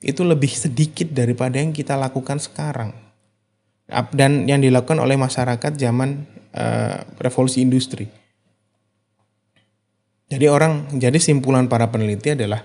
itu 0.00 0.24
lebih 0.24 0.48
sedikit 0.48 1.12
daripada 1.12 1.60
yang 1.60 1.76
kita 1.76 1.94
lakukan 1.94 2.40
sekarang. 2.40 2.96
Dan 4.16 4.48
yang 4.48 4.64
dilakukan 4.64 4.96
oleh 4.96 5.20
masyarakat 5.20 5.76
zaman 5.76 6.24
uh, 6.56 7.04
revolusi 7.20 7.60
industri. 7.60 8.08
Jadi 10.30 10.46
orang, 10.46 10.86
jadi 10.94 11.18
simpulan 11.18 11.66
para 11.66 11.90
peneliti 11.90 12.38
adalah 12.38 12.62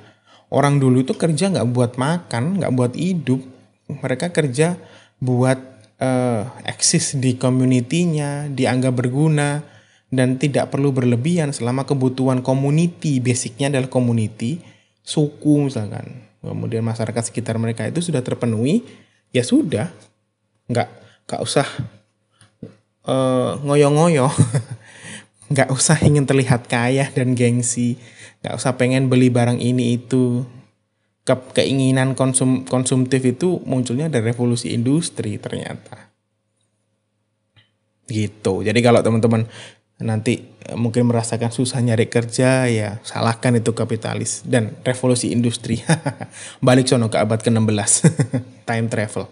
orang 0.53 0.77
dulu 0.77 1.01
itu 1.01 1.17
kerja 1.17 1.49
nggak 1.49 1.67
buat 1.73 1.97
makan, 1.97 2.61
nggak 2.61 2.73
buat 2.77 2.93
hidup, 2.93 3.41
mereka 3.89 4.29
kerja 4.29 4.77
buat 5.17 5.57
uh, 5.97 6.45
eksis 6.61 7.17
di 7.17 7.41
komunitinya, 7.41 8.45
dianggap 8.53 8.93
berguna 8.93 9.65
dan 10.13 10.37
tidak 10.37 10.69
perlu 10.69 10.93
berlebihan. 10.93 11.49
Selama 11.49 11.89
kebutuhan 11.89 12.45
community, 12.45 13.17
basicnya 13.17 13.73
adalah 13.73 13.89
community, 13.89 14.61
suku 15.05 15.69
misalkan, 15.69 16.25
kemudian 16.41 16.81
masyarakat 16.81 17.29
sekitar 17.29 17.61
mereka 17.61 17.85
itu 17.85 18.01
sudah 18.01 18.25
terpenuhi, 18.25 18.81
ya 19.29 19.45
sudah, 19.45 19.93
nggak 20.65 20.89
nggak 21.29 21.41
usah 21.45 21.67
uh, 23.05 23.61
ngoyo-ngoyo. 23.61 24.27
nggak 25.53 25.69
usah 25.69 26.01
ingin 26.01 26.25
terlihat 26.25 26.65
kaya 26.65 27.09
dan 27.13 27.37
gengsi. 27.37 28.01
Nggak 28.41 28.55
usah 28.57 28.71
pengen 28.77 29.07
beli 29.07 29.29
barang 29.29 29.61
ini 29.61 30.01
itu. 30.01 30.45
Ke 31.25 31.33
keinginan 31.57 32.13
konsum 32.13 32.69
konsumtif 32.69 33.21
itu 33.25 33.57
munculnya 33.65 34.09
dari 34.09 34.29
revolusi 34.29 34.73
industri 34.73 35.41
ternyata. 35.41 36.13
Gitu. 38.05 38.61
Jadi 38.61 38.79
kalau 38.85 39.01
teman-teman 39.01 39.49
nanti 40.01 40.43
eh, 40.67 40.75
mungkin 40.75 41.07
merasakan 41.07 41.55
susah 41.55 41.79
nyari 41.79 42.11
kerja 42.11 42.67
ya 42.67 42.99
salahkan 43.07 43.55
itu 43.55 43.71
kapitalis 43.71 44.43
dan 44.43 44.75
revolusi 44.83 45.31
industri. 45.31 45.79
Balik 46.65 46.91
sono 46.91 47.07
ke 47.07 47.15
abad 47.15 47.39
ke-16 47.39 47.91
time 48.69 48.87
travel. 48.91 49.31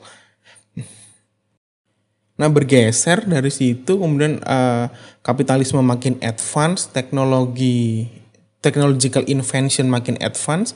Nah 2.34 2.50
bergeser 2.50 3.30
dari 3.30 3.54
situ 3.54 4.02
kemudian 4.02 4.42
uh, 4.42 4.90
kapitalisme 5.22 5.84
makin 5.86 6.18
advance, 6.24 6.90
teknologi 6.90 8.10
technological 8.64 9.28
invention 9.28 9.92
makin 9.92 10.16
advance, 10.24 10.74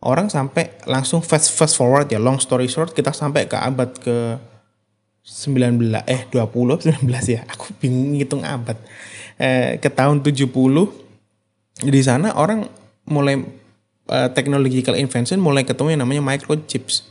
orang 0.00 0.32
sampai 0.32 0.74
langsung 0.88 1.20
fast 1.22 1.54
fast 1.54 1.78
forward 1.78 2.10
ya. 2.10 2.18
Long 2.18 2.42
story 2.42 2.66
short 2.66 2.96
kita 2.96 3.14
sampai 3.14 3.46
ke 3.46 3.54
abad 3.54 3.94
ke 4.00 4.40
19 5.28 6.08
eh 6.08 6.24
20 6.32 7.04
19 7.04 7.04
ya. 7.36 7.44
Aku 7.52 7.76
bingung 7.76 8.16
ngitung 8.16 8.40
abad. 8.42 8.80
Eh, 9.36 9.76
ke 9.78 9.92
tahun 9.92 10.24
70 10.24 10.48
di 11.84 12.00
sana 12.02 12.34
orang 12.34 12.66
mulai 13.06 13.38
uh, 14.10 14.28
technological 14.34 14.98
invention 14.98 15.38
mulai 15.38 15.62
ketemu 15.62 15.94
yang 15.94 16.02
namanya 16.02 16.22
microchips. 16.24 17.06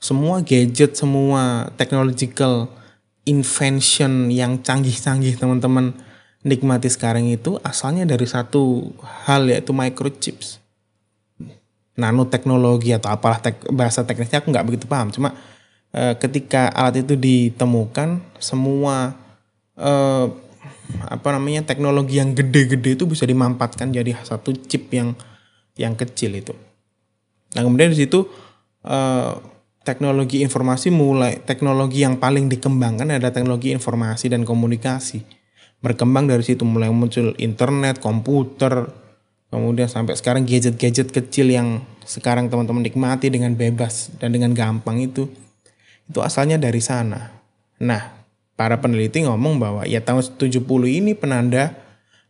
Semua 0.00 0.40
gadget, 0.40 0.96
semua 0.96 1.68
technological 1.76 2.68
invention 3.26 4.30
yang 4.32 4.60
canggih-canggih 4.62 5.36
teman-teman 5.36 5.92
nikmati 6.46 6.86
sekarang 6.86 7.26
itu 7.26 7.58
asalnya 7.66 8.06
dari 8.06 8.24
satu 8.24 8.94
hal 9.26 9.50
yaitu 9.50 9.74
microchips. 9.74 10.62
Nanoteknologi 11.96 12.92
atau 12.92 13.08
apalah 13.08 13.40
tek, 13.40 13.56
bahasa 13.72 14.04
teknisnya 14.04 14.44
aku 14.44 14.52
nggak 14.52 14.66
begitu 14.68 14.84
paham. 14.86 15.08
Cuma 15.10 15.32
uh, 15.96 16.14
ketika 16.20 16.68
alat 16.76 17.00
itu 17.00 17.16
ditemukan, 17.16 18.20
semua 18.36 19.16
uh, 19.80 20.28
apa 21.08 21.28
namanya 21.34 21.66
teknologi 21.66 22.20
yang 22.22 22.36
gede-gede 22.36 22.94
itu 22.94 23.04
bisa 23.08 23.26
dimampatkan 23.26 23.90
jadi 23.90 24.14
satu 24.22 24.54
chip 24.68 24.92
yang 24.92 25.16
yang 25.74 25.98
kecil 25.98 26.36
itu. 26.36 26.54
Nah 27.56 27.64
kemudian 27.64 27.90
di 27.90 27.98
situ 28.06 28.28
uh, 28.86 29.32
teknologi 29.82 30.46
informasi 30.46 30.94
mulai 30.94 31.42
teknologi 31.42 32.06
yang 32.06 32.18
paling 32.22 32.46
dikembangkan 32.46 33.18
adalah 33.18 33.34
teknologi 33.34 33.74
informasi 33.74 34.30
dan 34.30 34.46
komunikasi. 34.46 35.26
Berkembang 35.82 36.26
dari 36.26 36.42
situ 36.42 36.64
mulai 36.64 36.88
muncul 36.88 37.36
internet, 37.36 38.00
komputer, 38.00 38.88
kemudian 39.52 39.86
sampai 39.86 40.16
sekarang 40.16 40.48
gadget-gadget 40.48 41.12
kecil 41.12 41.52
yang 41.52 41.84
sekarang 42.06 42.48
teman-teman 42.48 42.86
nikmati 42.86 43.28
dengan 43.28 43.52
bebas 43.54 44.14
dan 44.16 44.32
dengan 44.32 44.56
gampang 44.56 45.02
itu 45.02 45.28
itu 46.06 46.22
asalnya 46.22 46.56
dari 46.56 46.78
sana. 46.78 47.34
Nah, 47.82 48.16
para 48.54 48.80
peneliti 48.80 49.26
ngomong 49.26 49.60
bahwa 49.60 49.82
ya 49.84 50.00
tahun 50.00 50.38
70 50.38 50.62
ini 50.86 51.12
penanda 51.12 51.76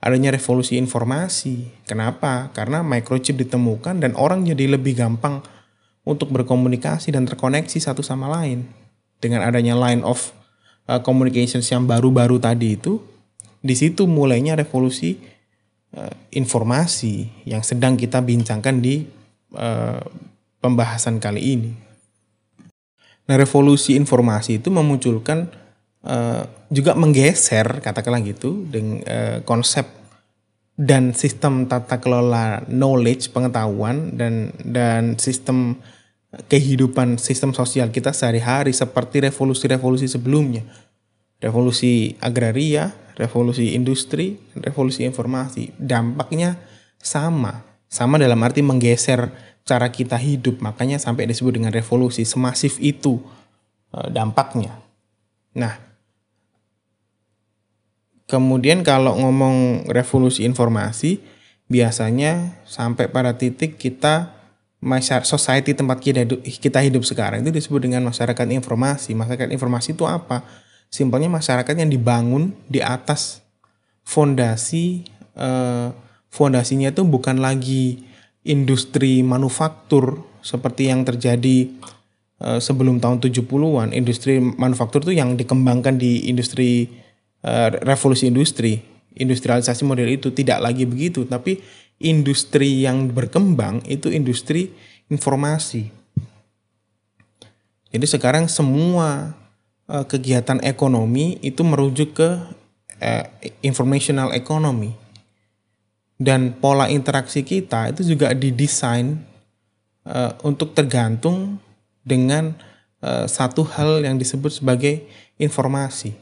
adanya 0.00 0.34
revolusi 0.34 0.76
informasi. 0.76 1.66
Kenapa? 1.88 2.50
Karena 2.52 2.82
microchip 2.82 3.36
ditemukan 3.36 4.02
dan 4.02 4.12
orang 4.18 4.44
jadi 4.44 4.76
lebih 4.76 4.96
gampang 4.98 5.40
untuk 6.06 6.30
berkomunikasi 6.30 7.10
dan 7.10 7.26
terkoneksi 7.26 7.78
satu 7.82 8.00
sama 8.00 8.30
lain. 8.30 8.68
Dengan 9.18 9.42
adanya 9.42 9.74
line 9.74 10.04
of 10.06 10.30
uh, 10.86 11.02
communications 11.02 11.66
yang 11.72 11.88
baru-baru 11.88 12.38
tadi 12.38 12.78
itu, 12.78 13.02
di 13.64 13.74
situ 13.74 14.06
mulainya 14.06 14.54
revolusi 14.54 15.18
uh, 15.96 16.12
informasi 16.30 17.44
yang 17.48 17.66
sedang 17.66 17.98
kita 17.98 18.22
bincangkan 18.22 18.78
di 18.78 19.02
uh, 19.56 19.98
pembahasan 20.62 21.18
kali 21.18 21.42
ini. 21.42 21.85
Nah, 23.26 23.34
revolusi 23.34 23.98
informasi 23.98 24.62
itu 24.62 24.70
memunculkan 24.70 25.50
uh, 26.06 26.46
juga 26.70 26.94
menggeser 26.94 27.82
katakanlah 27.82 28.22
gitu 28.22 28.62
dengan 28.70 29.02
uh, 29.02 29.38
konsep 29.42 29.86
dan 30.76 31.16
sistem 31.16 31.64
tata 31.66 31.98
kelola 31.98 32.62
knowledge 32.68 33.32
pengetahuan 33.32 34.12
dan 34.14 34.52
dan 34.60 35.16
sistem 35.16 35.80
kehidupan 36.46 37.16
sistem 37.16 37.56
sosial 37.56 37.88
kita 37.88 38.12
sehari-hari 38.12 38.76
seperti 38.76 39.24
revolusi-revolusi 39.24 40.06
sebelumnya. 40.06 40.62
Revolusi 41.40 42.16
agraria, 42.20 42.92
revolusi 43.16 43.72
industri, 43.72 44.36
revolusi 44.56 45.08
informasi. 45.08 45.72
Dampaknya 45.80 46.60
sama. 47.00 47.64
Sama 47.88 48.20
dalam 48.20 48.40
arti 48.44 48.60
menggeser 48.60 49.32
cara 49.66 49.90
kita 49.90 50.16
hidup. 50.16 50.62
Makanya 50.62 50.96
sampai 51.02 51.26
disebut 51.26 51.58
dengan 51.58 51.74
revolusi 51.74 52.22
semasif 52.22 52.78
itu 52.78 53.18
eh, 53.92 54.08
dampaknya. 54.08 54.78
Nah, 55.58 55.74
kemudian 58.30 58.86
kalau 58.86 59.18
ngomong 59.18 59.90
revolusi 59.90 60.46
informasi, 60.46 61.18
biasanya 61.66 62.62
sampai 62.62 63.10
pada 63.10 63.34
titik 63.34 63.76
kita 63.76 64.32
masyarakat 64.78 65.26
society 65.26 65.74
tempat 65.74 65.98
kita 65.98 66.22
hidup, 66.22 66.40
kita 66.46 66.78
hidup 66.86 67.02
sekarang 67.02 67.42
itu 67.42 67.50
disebut 67.50 67.82
dengan 67.90 68.06
masyarakat 68.06 68.46
informasi. 68.54 69.18
Masyarakat 69.18 69.50
informasi 69.50 69.98
itu 69.98 70.06
apa? 70.06 70.46
Simpelnya 70.86 71.26
masyarakat 71.26 71.74
yang 71.74 71.90
dibangun 71.90 72.54
di 72.70 72.78
atas 72.78 73.42
fondasi 74.06 75.02
eh, 75.34 75.90
fondasinya 76.30 76.94
itu 76.94 77.02
bukan 77.02 77.42
lagi 77.42 78.06
industri 78.46 79.26
manufaktur 79.26 80.22
seperti 80.40 80.88
yang 80.88 81.02
terjadi 81.02 81.66
uh, 82.38 82.62
sebelum 82.62 83.02
tahun 83.02 83.18
70-an, 83.18 83.90
industri 83.90 84.38
manufaktur 84.38 85.02
itu 85.02 85.18
yang 85.18 85.34
dikembangkan 85.34 85.98
di 85.98 86.30
industri 86.30 86.86
uh, 87.42 87.74
revolusi 87.82 88.30
industri, 88.30 88.78
industrialisasi 89.18 89.82
model 89.82 90.06
itu 90.06 90.30
tidak 90.30 90.62
lagi 90.62 90.86
begitu, 90.86 91.26
tapi 91.26 91.58
industri 91.98 92.86
yang 92.86 93.10
berkembang 93.10 93.82
itu 93.90 94.12
industri 94.14 94.70
informasi. 95.10 95.90
Jadi 97.90 98.06
sekarang 98.06 98.46
semua 98.46 99.34
uh, 99.90 100.04
kegiatan 100.06 100.62
ekonomi 100.62 101.42
itu 101.42 101.66
merujuk 101.66 102.14
ke 102.14 102.30
informational 103.60 104.32
economy 104.32 104.96
dan 106.16 106.56
pola 106.56 106.88
interaksi 106.88 107.44
kita 107.44 107.92
itu 107.92 108.16
juga 108.16 108.32
didesain 108.32 109.20
uh, 110.08 110.32
untuk 110.40 110.72
tergantung 110.72 111.60
dengan 112.00 112.56
uh, 113.04 113.28
satu 113.28 113.68
hal 113.76 114.00
yang 114.00 114.16
disebut 114.16 114.60
sebagai 114.60 115.04
informasi. 115.36 116.16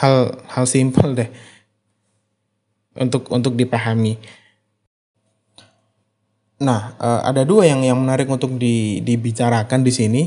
Hal 0.00 0.40
hal 0.48 0.64
simpel 0.64 1.12
deh 1.12 1.30
untuk 2.96 3.28
untuk 3.28 3.52
dipahami. 3.52 4.16
Nah, 6.58 6.96
uh, 6.98 7.22
ada 7.22 7.46
dua 7.46 7.70
yang 7.70 7.86
yang 7.86 7.98
menarik 8.00 8.26
untuk 8.26 8.58
di, 8.58 8.98
dibicarakan 9.04 9.84
di 9.86 9.92
sini. 9.94 10.22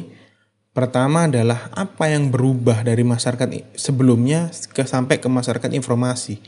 Pertama 0.72 1.28
adalah 1.28 1.68
apa 1.76 2.08
yang 2.08 2.32
berubah 2.32 2.88
dari 2.88 3.04
masyarakat 3.04 3.76
sebelumnya 3.76 4.48
ke 4.72 4.88
sampai 4.88 5.20
ke 5.20 5.28
masyarakat 5.28 5.68
informasi 5.76 6.40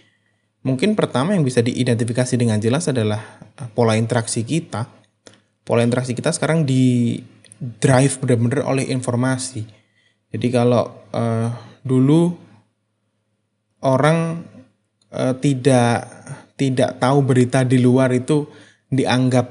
Mungkin 0.63 0.95
pertama 0.95 1.35
yang 1.35 1.43
bisa 1.43 1.59
diidentifikasi 1.59 2.39
dengan 2.39 2.59
jelas 2.63 2.87
adalah 2.87 3.19
eh, 3.59 3.69
pola 3.71 3.99
interaksi 3.99 4.47
kita. 4.47 4.87
Pola 5.63 5.83
interaksi 5.83 6.15
kita 6.15 6.31
sekarang 6.31 6.67
di 6.67 7.19
drive 7.59 8.19
benar-benar 8.19 8.67
oleh 8.67 8.91
informasi. 8.91 9.63
Jadi 10.33 10.47
kalau 10.49 11.07
uh, 11.13 11.49
dulu 11.85 12.35
orang 13.85 14.43
uh, 15.13 15.37
tidak 15.39 16.09
tidak 16.59 16.99
tahu 16.99 17.23
berita 17.23 17.63
di 17.63 17.79
luar 17.79 18.11
itu 18.11 18.49
dianggap 18.91 19.47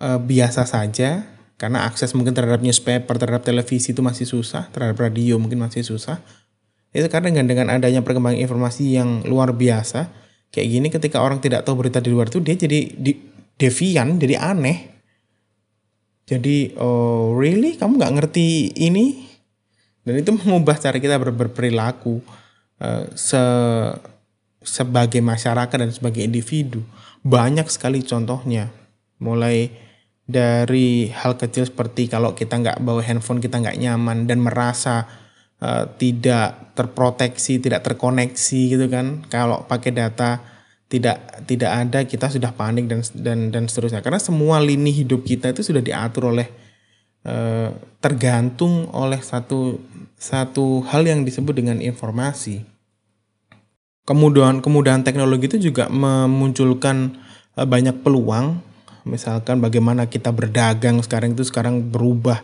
uh, 0.00 0.16
biasa 0.22 0.64
saja 0.64 1.26
karena 1.56 1.88
akses 1.88 2.12
mungkin 2.12 2.36
terhadap 2.36 2.60
newspaper, 2.60 3.16
terhadap 3.16 3.44
televisi 3.44 3.96
itu 3.96 4.04
masih 4.04 4.28
susah, 4.28 4.68
terhadap 4.72 4.96
radio 5.00 5.40
mungkin 5.40 5.60
masih 5.60 5.84
susah. 5.84 6.20
Itu 6.92 7.08
karena 7.12 7.32
dengan 7.32 7.44
dengan 7.48 7.66
adanya 7.76 8.00
perkembangan 8.00 8.40
informasi 8.40 8.96
yang 8.96 9.24
luar 9.24 9.52
biasa, 9.56 10.08
kayak 10.56 10.68
gini 10.72 10.88
ketika 10.88 11.20
orang 11.20 11.36
tidak 11.36 11.68
tahu 11.68 11.84
berita 11.84 12.00
di 12.00 12.08
luar 12.08 12.32
itu 12.32 12.40
dia 12.40 12.56
jadi 12.56 12.96
di, 12.96 13.12
devian 13.60 14.16
jadi 14.16 14.40
aneh. 14.40 14.96
Jadi 16.24 16.72
oh 16.80 17.36
really? 17.36 17.76
Kamu 17.76 18.00
nggak 18.00 18.14
ngerti 18.16 18.72
ini? 18.72 19.28
Dan 20.00 20.16
itu 20.16 20.32
mengubah 20.32 20.80
cara 20.80 20.96
kita 20.96 21.20
ber, 21.20 21.36
berperilaku 21.36 22.24
uh, 22.80 23.04
se 23.12 23.42
sebagai 24.64 25.20
masyarakat 25.20 25.76
dan 25.76 25.92
sebagai 25.92 26.24
individu. 26.24 26.80
Banyak 27.20 27.68
sekali 27.68 28.00
contohnya. 28.00 28.72
Mulai 29.20 29.70
dari 30.26 31.12
hal 31.12 31.38
kecil 31.38 31.68
seperti 31.68 32.10
kalau 32.10 32.34
kita 32.34 32.58
nggak 32.58 32.82
bawa 32.82 33.04
handphone 33.04 33.38
kita 33.38 33.62
nggak 33.62 33.78
nyaman 33.78 34.26
dan 34.26 34.42
merasa 34.42 35.06
uh, 35.60 35.84
tidak 35.96 36.76
terproteksi, 36.76 37.58
tidak 37.62 37.84
terkoneksi 37.84 38.60
gitu 38.76 38.86
kan. 38.92 39.24
Kalau 39.32 39.64
pakai 39.64 39.92
data 39.94 40.42
tidak 40.86 41.42
tidak 41.50 41.70
ada 41.74 41.98
kita 42.06 42.30
sudah 42.30 42.54
panik 42.54 42.86
dan 42.86 43.02
dan 43.16 43.38
dan 43.50 43.64
seterusnya. 43.66 44.04
Karena 44.04 44.22
semua 44.22 44.62
lini 44.62 44.94
hidup 44.94 45.26
kita 45.26 45.50
itu 45.50 45.66
sudah 45.66 45.82
diatur 45.82 46.30
oleh 46.30 46.46
uh, 47.26 47.74
tergantung 47.98 48.86
oleh 48.94 49.18
satu 49.18 49.82
satu 50.16 50.86
hal 50.86 51.04
yang 51.04 51.26
disebut 51.26 51.52
dengan 51.56 51.82
informasi. 51.82 52.62
Kemudahan 54.06 54.62
kemudahan 54.62 55.02
teknologi 55.02 55.50
itu 55.50 55.72
juga 55.72 55.90
memunculkan 55.90 57.18
uh, 57.58 57.66
banyak 57.66 58.06
peluang. 58.06 58.62
Misalkan 59.06 59.62
bagaimana 59.62 60.10
kita 60.10 60.34
berdagang 60.34 60.98
sekarang 60.98 61.38
itu 61.38 61.46
sekarang 61.46 61.78
berubah 61.94 62.42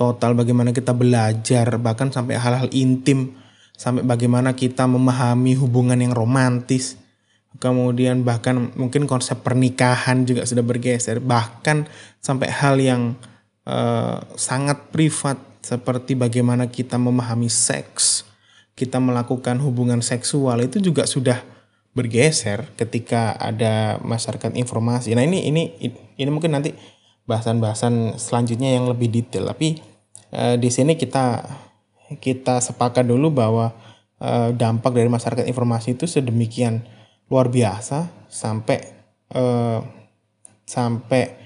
total 0.00 0.32
bagaimana 0.32 0.72
kita 0.72 0.96
belajar 0.96 1.76
bahkan 1.76 2.08
sampai 2.08 2.40
hal-hal 2.40 2.72
intim 2.72 3.36
sampai 3.76 4.00
bagaimana 4.00 4.56
kita 4.56 4.88
memahami 4.88 5.52
hubungan 5.60 6.00
yang 6.00 6.16
romantis 6.16 6.96
kemudian 7.60 8.24
bahkan 8.24 8.72
mungkin 8.80 9.04
konsep 9.04 9.44
pernikahan 9.44 10.24
juga 10.24 10.48
sudah 10.48 10.64
bergeser 10.64 11.20
bahkan 11.20 11.84
sampai 12.24 12.48
hal 12.48 12.80
yang 12.80 13.20
uh, 13.68 14.24
sangat 14.40 14.88
privat 14.88 15.50
seperti 15.60 16.16
bagaimana 16.16 16.72
kita 16.72 16.96
memahami 16.96 17.52
seks, 17.52 18.24
kita 18.72 18.96
melakukan 18.96 19.60
hubungan 19.60 20.00
seksual 20.00 20.64
itu 20.64 20.80
juga 20.80 21.04
sudah 21.04 21.44
bergeser 21.92 22.70
ketika 22.80 23.36
ada 23.36 24.00
masyarakat 24.00 24.56
informasi. 24.56 25.12
Nah 25.12 25.26
ini 25.26 25.44
ini 25.52 25.76
ini 26.16 26.30
mungkin 26.32 26.56
nanti 26.56 26.72
bahasan-bahasan 27.28 28.16
selanjutnya 28.16 28.72
yang 28.72 28.88
lebih 28.88 29.12
detail. 29.12 29.52
Tapi 29.52 29.89
uh, 30.34 30.56
di 30.58 30.70
sini 30.72 30.98
kita 30.98 31.46
kita 32.18 32.58
sepakat 32.58 33.06
dulu 33.06 33.30
bahwa 33.30 33.70
uh, 34.18 34.50
dampak 34.50 34.94
dari 34.94 35.06
masyarakat 35.06 35.46
informasi 35.46 35.94
itu 35.94 36.10
sedemikian 36.10 36.82
luar 37.30 37.46
biasa 37.46 38.10
sampai 38.26 38.82
uh, 39.34 39.82
sampai 40.66 41.38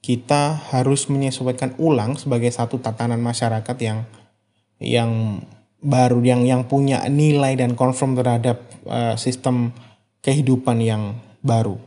kita 0.00 0.56
harus 0.72 1.08
menyesuaikan 1.12 1.76
ulang 1.76 2.16
sebagai 2.16 2.48
satu 2.48 2.80
tatanan 2.80 3.20
masyarakat 3.20 3.76
yang 3.80 4.08
yang 4.80 5.44
baru 5.80 6.20
yang 6.24 6.44
yang 6.44 6.64
punya 6.64 7.04
nilai 7.08 7.56
dan 7.56 7.76
konform 7.76 8.16
terhadap 8.16 8.64
uh, 8.88 9.16
sistem 9.16 9.72
kehidupan 10.24 10.80
yang 10.80 11.20
baru. 11.40 11.80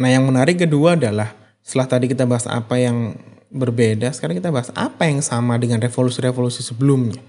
Nah, 0.00 0.08
yang 0.08 0.24
menarik 0.24 0.60
kedua 0.60 0.96
adalah 0.96 1.36
setelah 1.60 1.88
tadi 1.88 2.08
kita 2.08 2.24
bahas 2.24 2.48
apa 2.48 2.80
yang 2.80 3.16
berbeda, 3.52 4.08
sekarang 4.10 4.40
kita 4.40 4.48
bahas 4.48 4.72
apa 4.72 5.04
yang 5.04 5.20
sama 5.20 5.60
dengan 5.60 5.78
revolusi-revolusi 5.78 6.64
sebelumnya. 6.64 7.20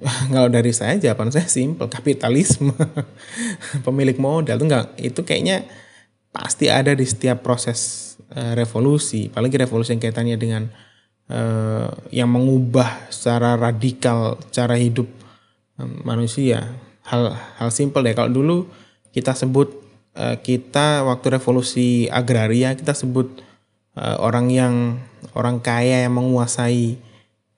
Kalau 0.34 0.50
dari 0.50 0.72
saya 0.74 0.98
jawaban 0.98 1.30
saya 1.30 1.46
simpel, 1.46 1.86
kapitalisme. 1.86 2.72
Pemilik 3.86 4.16
modal 4.18 4.58
itu 4.58 4.66
enggak 4.66 4.86
itu 4.98 5.20
kayaknya 5.22 5.68
pasti 6.34 6.66
ada 6.66 6.96
di 6.96 7.06
setiap 7.06 7.46
proses 7.46 8.12
uh, 8.34 8.58
revolusi, 8.58 9.30
apalagi 9.30 9.54
revolusi 9.60 9.94
yang 9.94 10.02
kaitannya 10.02 10.36
dengan 10.40 10.62
uh, 11.30 11.92
yang 12.10 12.26
mengubah 12.26 13.06
secara 13.12 13.54
radikal 13.54 14.40
cara 14.50 14.74
hidup 14.74 15.06
um, 15.78 16.02
manusia. 16.02 16.74
Hal 17.06 17.36
hal 17.60 17.68
simpel 17.70 18.02
deh. 18.02 18.16
Kalau 18.16 18.32
dulu 18.32 18.66
kita 19.14 19.36
sebut 19.36 19.84
Eh, 20.14 20.38
kita 20.38 21.02
waktu 21.02 21.26
revolusi 21.26 22.06
agraria 22.06 22.70
kita 22.78 22.94
sebut 22.94 23.42
uh, 23.98 24.16
orang 24.22 24.50
yang 24.50 24.74
orang 25.34 25.58
kaya 25.58 26.06
yang 26.06 26.14
menguasai 26.14 26.98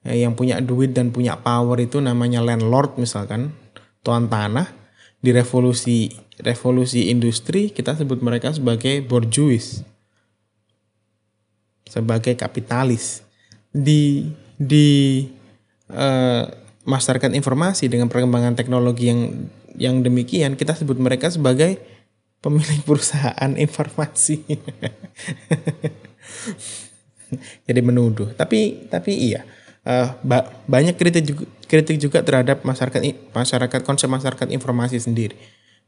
uh, 0.07 0.17
yang 0.17 0.33
punya 0.39 0.61
duit 0.61 0.93
dan 0.97 1.13
punya 1.13 1.37
power 1.41 1.77
itu 1.81 2.01
namanya 2.01 2.41
landlord 2.41 2.97
misalkan 3.01 3.53
tuan 4.01 4.31
tanah 4.31 4.71
di 5.21 5.35
revolusi 5.35 6.13
revolusi 6.41 7.09
industri 7.09 7.73
kita 7.73 7.97
sebut 7.97 8.21
mereka 8.21 8.53
sebagai 8.53 9.03
bourgeois 9.03 9.83
sebagai 11.89 12.37
kapitalis 12.37 13.25
di 13.73 14.31
di 14.57 15.29
uh, 15.93 16.45
masyarakat 16.87 17.35
informasi 17.35 17.91
dengan 17.91 18.07
perkembangan 18.07 18.55
teknologi 18.55 19.11
yang 19.11 19.51
yang 19.77 20.01
demikian 20.01 20.57
kita 20.57 20.73
sebut 20.73 20.97
mereka 20.97 21.29
sebagai 21.29 21.77
pemilik 22.41 22.81
perusahaan 22.89 23.53
informasi. 23.59 24.41
Jadi 27.67 27.81
menuduh. 27.83 28.33
Tapi 28.35 28.89
tapi 28.91 29.13
iya. 29.15 29.43
Uh, 29.87 30.11
ba 30.27 30.51
banyak 30.67 30.99
kritik 30.99 31.23
juga, 31.23 31.45
kritik 31.71 32.03
juga 32.03 32.19
terhadap 32.19 32.67
masyarakat 32.67 33.07
masyarakat 33.31 33.81
konsep 33.87 34.11
masyarakat 34.11 34.51
informasi 34.51 34.99
sendiri. 34.99 35.39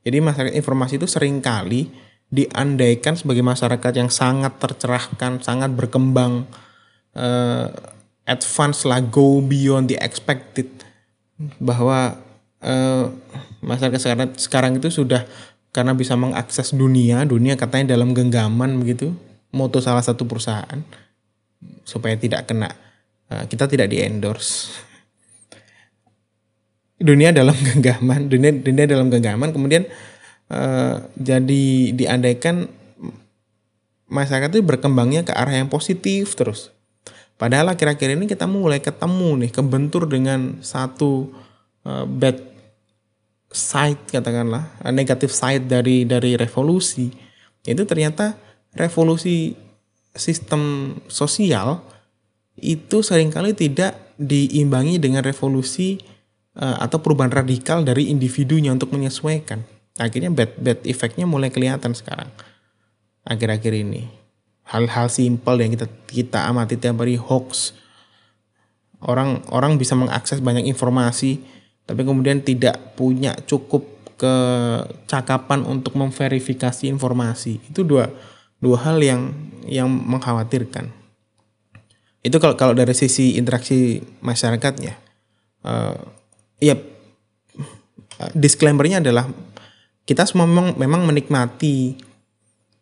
Jadi 0.07 0.23
masyarakat 0.23 0.55
informasi 0.55 1.03
itu 1.03 1.11
sering 1.11 1.43
kali 1.43 1.91
diandaikan 2.29 3.17
sebagai 3.17 3.43
masyarakat 3.43 3.93
yang 3.97 4.13
sangat 4.13 4.61
tercerahkan, 4.61 5.41
sangat 5.41 5.73
berkembang, 5.73 6.45
uh, 7.17 7.67
advance 8.29 8.85
lah, 8.85 9.01
go 9.01 9.41
beyond 9.41 9.89
the 9.89 9.97
expected, 9.99 10.69
bahwa 11.57 12.21
uh, 12.61 13.09
masyarakat 13.65 13.99
sekarang 13.99 14.31
sekarang 14.37 14.73
itu 14.77 14.93
sudah 14.93 15.25
karena 15.73 15.97
bisa 15.97 16.15
mengakses 16.15 16.77
dunia, 16.77 17.25
dunia 17.25 17.57
katanya 17.57 17.97
dalam 17.97 18.13
genggaman 18.13 18.77
begitu, 18.79 19.17
moto 19.53 19.81
salah 19.81 20.05
satu 20.05 20.29
perusahaan 20.29 20.81
supaya 21.83 22.15
tidak 22.15 22.47
kena 22.49 22.69
uh, 23.33 23.45
kita 23.49 23.67
tidak 23.67 23.89
di 23.91 24.05
endorse. 24.05 24.87
dunia 26.99 27.31
dalam 27.31 27.55
genggaman, 27.69 28.27
dunia 28.27 28.51
dunia 28.51 28.85
dalam 28.91 29.07
genggaman 29.09 29.55
kemudian 29.55 29.87
uh, 30.51 31.07
jadi 31.15 31.95
diandaikan 31.95 32.67
masyarakat 34.09 34.51
itu 34.59 34.65
berkembangnya 34.65 35.23
ke 35.23 35.33
arah 35.37 35.53
yang 35.53 35.71
positif 35.71 36.35
terus. 36.35 36.75
Padahal 37.39 37.71
akhir-akhir 37.71 38.19
ini 38.19 38.27
kita 38.27 38.51
mulai 38.51 38.83
ketemu 38.83 39.47
nih 39.47 39.53
kebentur 39.55 40.11
dengan 40.11 40.59
satu 40.59 41.31
uh, 41.87 42.03
bad 42.03 42.43
side 43.49 44.13
katakanlah 44.13 44.69
negatif 44.93 45.33
side 45.33 45.71
dari 45.71 46.05
dari 46.05 46.37
revolusi 46.37 47.09
itu 47.65 47.83
ternyata 47.89 48.37
revolusi 48.77 49.57
sistem 50.13 50.95
sosial 51.07 51.81
itu 52.59 53.01
sering 53.07 53.31
kali 53.31 53.55
tidak 53.55 53.95
diimbangi 54.19 54.99
dengan 54.99 55.23
revolusi 55.23 56.03
uh, 56.59 56.83
atau 56.83 56.99
perubahan 56.99 57.31
radikal 57.31 57.87
dari 57.87 58.11
individunya 58.11 58.75
untuk 58.75 58.91
menyesuaikan. 58.91 59.63
Akhirnya 59.99 60.31
bad 60.35 60.59
bad 60.59 60.79
efeknya 60.83 61.27
mulai 61.27 61.55
kelihatan 61.55 61.95
sekarang. 61.95 62.31
Akhir-akhir 63.23 63.73
ini. 63.75 64.11
Hal-hal 64.69 65.09
simpel 65.09 65.65
yang 65.65 65.73
kita 65.73 65.87
kita 66.11 66.39
amati 66.51 66.77
tiap 66.77 67.01
hari 67.01 67.17
hoax. 67.17 67.73
Orang 68.99 69.47
orang 69.55 69.79
bisa 69.79 69.95
mengakses 69.95 70.43
banyak 70.43 70.67
informasi 70.67 71.39
tapi 71.89 72.05
kemudian 72.05 72.45
tidak 72.45 72.99
punya 72.99 73.33
cukup 73.49 73.87
kecakapan 74.19 75.65
untuk 75.65 75.95
memverifikasi 75.97 76.91
informasi 76.91 77.63
itu 77.71 77.81
dua 77.87 78.11
dua 78.59 78.79
hal 78.83 78.99
yang 79.03 79.35
yang 79.67 79.89
mengkhawatirkan. 79.89 80.91
Itu 82.23 82.37
kalau 82.43 82.59
kalau 82.59 82.75
dari 82.75 82.93
sisi 82.93 83.39
interaksi 83.39 84.03
masyarakatnya 84.21 84.99
uh, 85.63 85.97
ya 86.59 86.75
disclaimernya 88.35 88.99
adalah 88.99 89.31
kita 90.03 90.27
semua 90.27 90.49
memang 90.49 90.75
memang 90.75 91.03
menikmati 91.07 91.95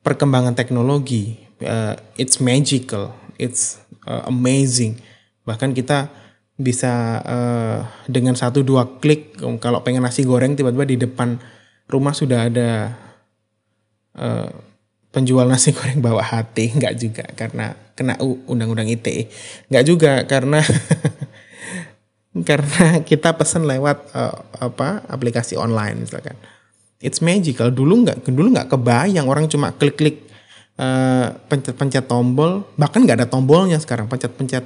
perkembangan 0.01 0.57
teknologi. 0.57 1.37
Uh, 1.57 1.97
it's 2.21 2.37
magical 2.37 3.17
it's 3.41 3.81
uh, 4.09 4.25
amazing. 4.29 4.99
Bahkan 5.45 5.77
kita 5.77 6.11
bisa 6.57 7.21
uh, 7.21 7.85
dengan 8.09 8.33
satu 8.33 8.65
dua 8.65 8.89
klik 9.01 9.37
kalau 9.61 9.85
pengen 9.85 10.01
nasi 10.01 10.25
goreng 10.25 10.57
tiba-tiba 10.57 10.89
di 10.89 10.97
depan 10.97 11.37
rumah 11.85 12.17
sudah 12.17 12.49
ada 12.49 12.97
penjual 15.16 15.48
nasi 15.48 15.72
goreng 15.72 16.05
bawa 16.05 16.20
hati 16.20 16.70
nggak 16.76 16.94
juga 17.00 17.24
karena 17.33 17.72
kena 17.96 18.20
undang-undang 18.20 18.92
ITE 18.92 19.33
nggak 19.72 19.85
juga 19.88 20.12
karena 20.29 20.61
karena 22.44 23.00
kita 23.00 23.33
pesan 23.33 23.64
lewat 23.64 24.12
uh, 24.12 24.37
apa 24.61 25.07
aplikasi 25.09 25.57
online 25.57 26.05
misalkan. 26.05 26.37
It's 27.00 27.24
magical. 27.24 27.72
Dulu 27.72 28.05
nggak 28.05 28.29
dulu 28.29 28.52
nggak 28.52 28.68
kebayang 28.72 29.29
orang 29.29 29.48
cuma 29.48 29.72
klik-klik 29.72 30.26
uh, 30.76 31.33
pencet-pencet 31.48 32.05
tombol. 32.05 32.68
Bahkan 32.76 33.09
nggak 33.09 33.24
ada 33.24 33.29
tombolnya 33.29 33.81
sekarang 33.81 34.11
pencet-pencet 34.11 34.64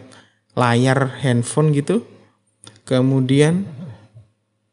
layar 0.58 1.20
handphone 1.22 1.70
gitu. 1.70 2.02
Kemudian 2.86 3.66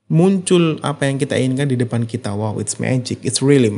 muncul 0.07 0.79
apa 0.81 1.05
yang 1.05 1.21
kita 1.21 1.37
inginkan 1.37 1.69
di 1.69 1.77
depan 1.77 2.09
kita. 2.09 2.33
Wow 2.33 2.57
it's 2.57 2.81
magic. 2.81 3.21
It's 3.21 3.43
really 3.45 3.69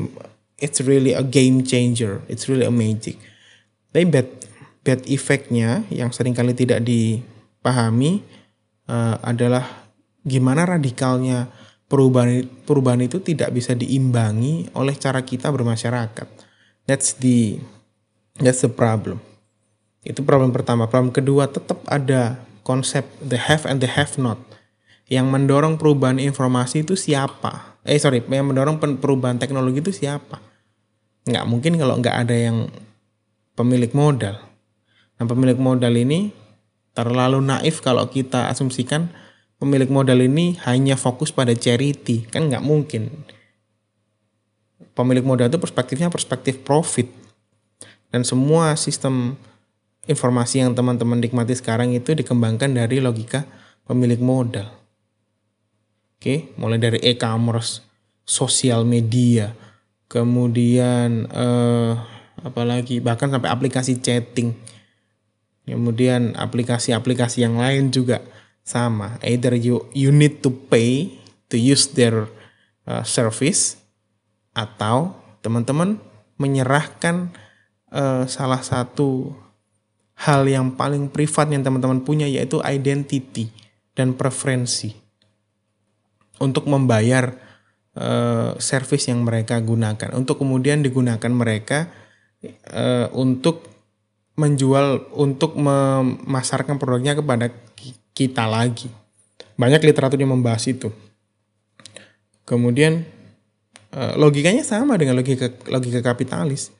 it's 0.59 0.79
really 0.83 1.15
a 1.15 1.23
game 1.23 1.65
changer 1.65 2.23
it's 2.31 2.47
really 2.47 2.67
a 2.67 2.73
magic 2.73 3.19
tapi 3.91 4.05
bad 4.07 4.27
bad 4.85 5.01
effectnya 5.09 5.83
yang 5.91 6.13
sering 6.13 6.35
kali 6.35 6.55
tidak 6.55 6.83
dipahami 6.85 8.23
uh, 8.87 9.17
adalah 9.25 9.65
gimana 10.23 10.67
radikalnya 10.67 11.49
perubahan 11.89 12.45
perubahan 12.63 13.01
itu 13.03 13.17
tidak 13.19 13.51
bisa 13.55 13.73
diimbangi 13.73 14.69
oleh 14.77 14.93
cara 14.95 15.25
kita 15.25 15.49
bermasyarakat 15.49 16.27
that's 16.85 17.17
the 17.17 17.57
that's 18.37 18.61
the 18.61 18.69
problem 18.69 19.17
itu 20.03 20.23
problem 20.23 20.55
pertama. 20.55 20.87
Problem 20.87 21.11
kedua 21.11 21.51
tetap 21.51 21.83
ada 21.87 22.39
konsep 22.63 23.03
the 23.19 23.35
have 23.35 23.67
and 23.67 23.83
the 23.83 23.89
have 23.89 24.15
not. 24.15 24.39
Yang 25.09 25.27
mendorong 25.27 25.75
perubahan 25.75 26.21
informasi 26.21 26.85
itu 26.85 26.93
siapa? 26.95 27.77
Eh 27.83 27.97
sorry, 27.97 28.23
yang 28.29 28.47
mendorong 28.47 28.77
perubahan 29.01 29.41
teknologi 29.41 29.81
itu 29.81 29.91
siapa? 30.05 30.39
Nggak 31.29 31.45
mungkin 31.45 31.77
kalau 31.77 32.01
nggak 32.01 32.15
ada 32.25 32.35
yang 32.35 32.73
pemilik 33.53 33.93
modal. 33.93 34.41
Nah 35.21 35.25
pemilik 35.29 35.59
modal 35.61 35.93
ini 35.93 36.33
terlalu 36.97 37.39
naif 37.45 37.85
kalau 37.85 38.09
kita 38.09 38.49
asumsikan 38.49 39.13
pemilik 39.61 39.87
modal 39.87 40.17
ini 40.19 40.57
hanya 40.65 40.97
fokus 40.97 41.29
pada 41.29 41.53
charity. 41.53 42.25
Kan 42.25 42.49
nggak 42.49 42.65
mungkin. 42.65 43.13
Pemilik 44.97 45.23
modal 45.23 45.47
itu 45.53 45.61
perspektifnya 45.61 46.09
perspektif 46.09 46.65
profit. 46.65 47.07
Dan 48.09 48.25
semua 48.25 48.73
sistem 48.73 49.37
informasi 50.09 50.65
yang 50.65 50.73
teman-teman 50.73 51.21
nikmati 51.21 51.53
sekarang 51.53 51.93
itu 51.93 52.17
dikembangkan 52.17 52.73
dari 52.73 52.97
logika 52.97 53.45
pemilik 53.85 54.17
modal. 54.17 54.65
Oke, 56.19 56.51
mulai 56.57 56.81
dari 56.81 56.99
e-commerce, 57.05 57.85
sosial 58.25 58.83
media, 58.83 59.53
kemudian 60.09 61.29
eh, 61.29 61.93
apalagi 62.43 62.99
bahkan 62.99 63.29
sampai 63.29 63.53
aplikasi 63.53 64.01
chatting. 64.01 64.57
Kemudian 65.69 66.33
aplikasi-aplikasi 66.33 67.45
yang 67.45 67.61
lain 67.61 67.93
juga 67.93 68.25
sama. 68.65 69.21
Either 69.21 69.53
you 69.53 69.85
you 69.93 70.09
need 70.09 70.41
to 70.41 70.49
pay 70.49 71.13
to 71.45 71.61
use 71.61 71.93
their 71.93 72.25
uh, 72.89 73.05
service 73.05 73.77
atau 74.57 75.13
teman-teman 75.45 76.01
menyerahkan 76.41 77.29
uh, 77.93 78.25
salah 78.25 78.65
satu 78.65 79.29
hal 80.17 80.49
yang 80.49 80.73
paling 80.73 81.05
privat 81.07 81.53
yang 81.53 81.61
teman-teman 81.61 82.01
punya 82.01 82.25
yaitu 82.25 82.57
identity 82.65 83.53
dan 83.93 84.17
preferensi 84.17 84.91
untuk 86.41 86.65
membayar 86.65 87.35
uh, 87.99 88.55
service 88.57 89.11
yang 89.11 89.27
mereka 89.27 89.59
gunakan. 89.59 90.15
Untuk 90.15 90.39
kemudian 90.39 90.79
digunakan 90.79 91.29
mereka 91.29 91.91
uh, 92.71 93.11
untuk 93.11 93.67
menjual 94.39 95.11
untuk 95.19 95.59
memasarkan 95.59 96.79
produknya 96.79 97.19
kepada 97.19 97.51
kita 98.15 98.47
lagi. 98.47 98.87
Banyak 99.59 99.83
literatur 99.83 100.15
yang 100.15 100.31
membahas 100.31 100.63
itu. 100.71 100.87
Kemudian 102.47 103.03
uh, 103.91 104.15
logikanya 104.15 104.63
sama 104.63 104.95
dengan 104.95 105.19
logika 105.19 105.51
logika 105.67 105.99
kapitalis. 105.99 106.71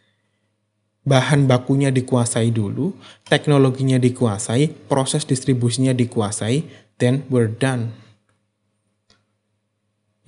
Bahan 1.04 1.48
bakunya 1.48 1.90
dikuasai 1.90 2.52
dulu, 2.52 2.94
teknologinya 3.26 3.98
dikuasai, 3.98 4.68
proses 4.92 5.26
distribusinya 5.26 5.96
dikuasai, 5.96 6.68
then 7.02 7.26
we're 7.32 7.50
done. 7.50 7.96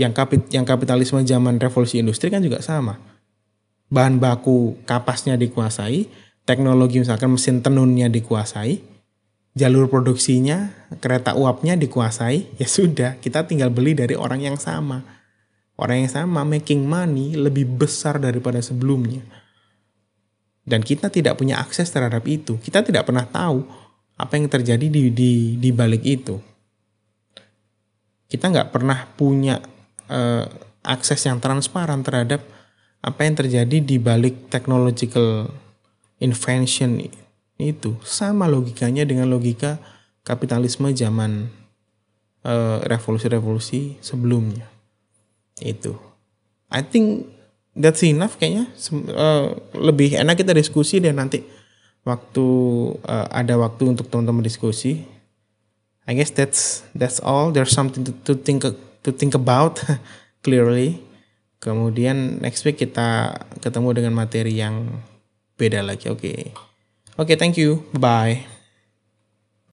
Yang, 0.02 0.14
kapit, 0.18 0.42
yang 0.50 0.66
kapitalisme 0.66 1.22
zaman 1.22 1.62
revolusi 1.62 2.02
industri 2.02 2.34
kan 2.34 2.42
juga 2.42 2.58
sama. 2.66 2.98
Bahan 3.94 4.18
baku 4.18 4.82
kapasnya 4.90 5.38
dikuasai, 5.38 6.10
teknologi 6.42 6.98
misalkan 6.98 7.30
mesin 7.30 7.62
tenunnya 7.62 8.10
dikuasai, 8.10 8.82
jalur 9.54 9.86
produksinya, 9.86 10.74
kereta 10.98 11.38
uapnya 11.38 11.78
dikuasai, 11.78 12.50
ya 12.62 12.68
sudah, 12.68 13.22
kita 13.22 13.46
tinggal 13.46 13.70
beli 13.70 13.94
dari 13.94 14.18
orang 14.18 14.42
yang 14.42 14.58
sama. 14.58 15.06
Orang 15.78 16.02
yang 16.06 16.12
sama 16.14 16.42
making 16.42 16.90
money 16.90 17.38
lebih 17.38 17.66
besar 17.66 18.18
daripada 18.18 18.58
sebelumnya 18.62 19.22
dan 20.62 20.86
kita 20.86 21.10
tidak 21.10 21.38
punya 21.42 21.58
akses 21.60 21.90
terhadap 21.90 22.22
itu. 22.30 22.58
Kita 22.62 22.86
tidak 22.86 23.10
pernah 23.10 23.26
tahu 23.26 23.66
apa 24.18 24.34
yang 24.38 24.48
terjadi 24.48 24.86
di 24.86 25.10
di 25.10 25.32
di 25.58 25.70
balik 25.74 26.04
itu. 26.06 26.38
Kita 28.30 28.48
nggak 28.48 28.72
pernah 28.72 29.10
punya 29.18 29.60
uh, 30.12 30.45
akses 30.84 31.24
yang 31.24 31.39
transparan 31.39 32.04
terhadap 32.04 32.43
apa 33.02 33.26
yang 33.26 33.34
terjadi 33.34 33.78
di 33.82 33.97
balik 33.97 34.52
technological 34.52 35.50
invention 36.21 37.02
itu. 37.58 37.97
Sama 38.06 38.45
logikanya 38.45 39.08
dengan 39.08 39.32
logika 39.32 39.82
kapitalisme 40.21 40.93
zaman 40.93 41.50
uh, 42.45 42.84
revolusi-revolusi 42.86 43.97
sebelumnya. 44.04 44.69
Itu. 45.58 45.97
I 46.71 46.86
think 46.86 47.28
that's 47.76 48.04
enough 48.04 48.36
kayaknya 48.36 48.67
uh, 49.15 49.56
lebih 49.76 50.19
enak 50.19 50.39
kita 50.39 50.52
diskusi 50.52 51.00
deh 51.00 51.15
nanti 51.15 51.43
waktu 52.04 52.47
uh, 53.06 53.28
ada 53.32 53.56
waktu 53.60 53.95
untuk 53.95 54.12
teman-teman 54.12 54.43
diskusi 54.43 55.08
I 56.04 56.17
guess 56.17 56.34
that's 56.34 56.84
that's 56.91 57.24
all 57.24 57.54
there's 57.54 57.71
something 57.71 58.04
to, 58.04 58.12
to 58.28 58.34
think 58.36 58.67
to 59.04 59.10
think 59.14 59.34
about 59.34 59.82
clearly. 60.46 61.02
Kemudian 61.62 62.42
next 62.42 62.66
week 62.66 62.82
kita 62.82 63.38
ketemu 63.62 64.02
dengan 64.02 64.14
materi 64.18 64.58
yang 64.58 65.06
beda 65.62 65.86
lagi. 65.86 66.10
Oke. 66.10 66.18
Okay. 66.18 66.40
oke 67.22 67.30
okay, 67.30 67.36
thank 67.38 67.54
you. 67.58 67.86
Bye 67.94 68.61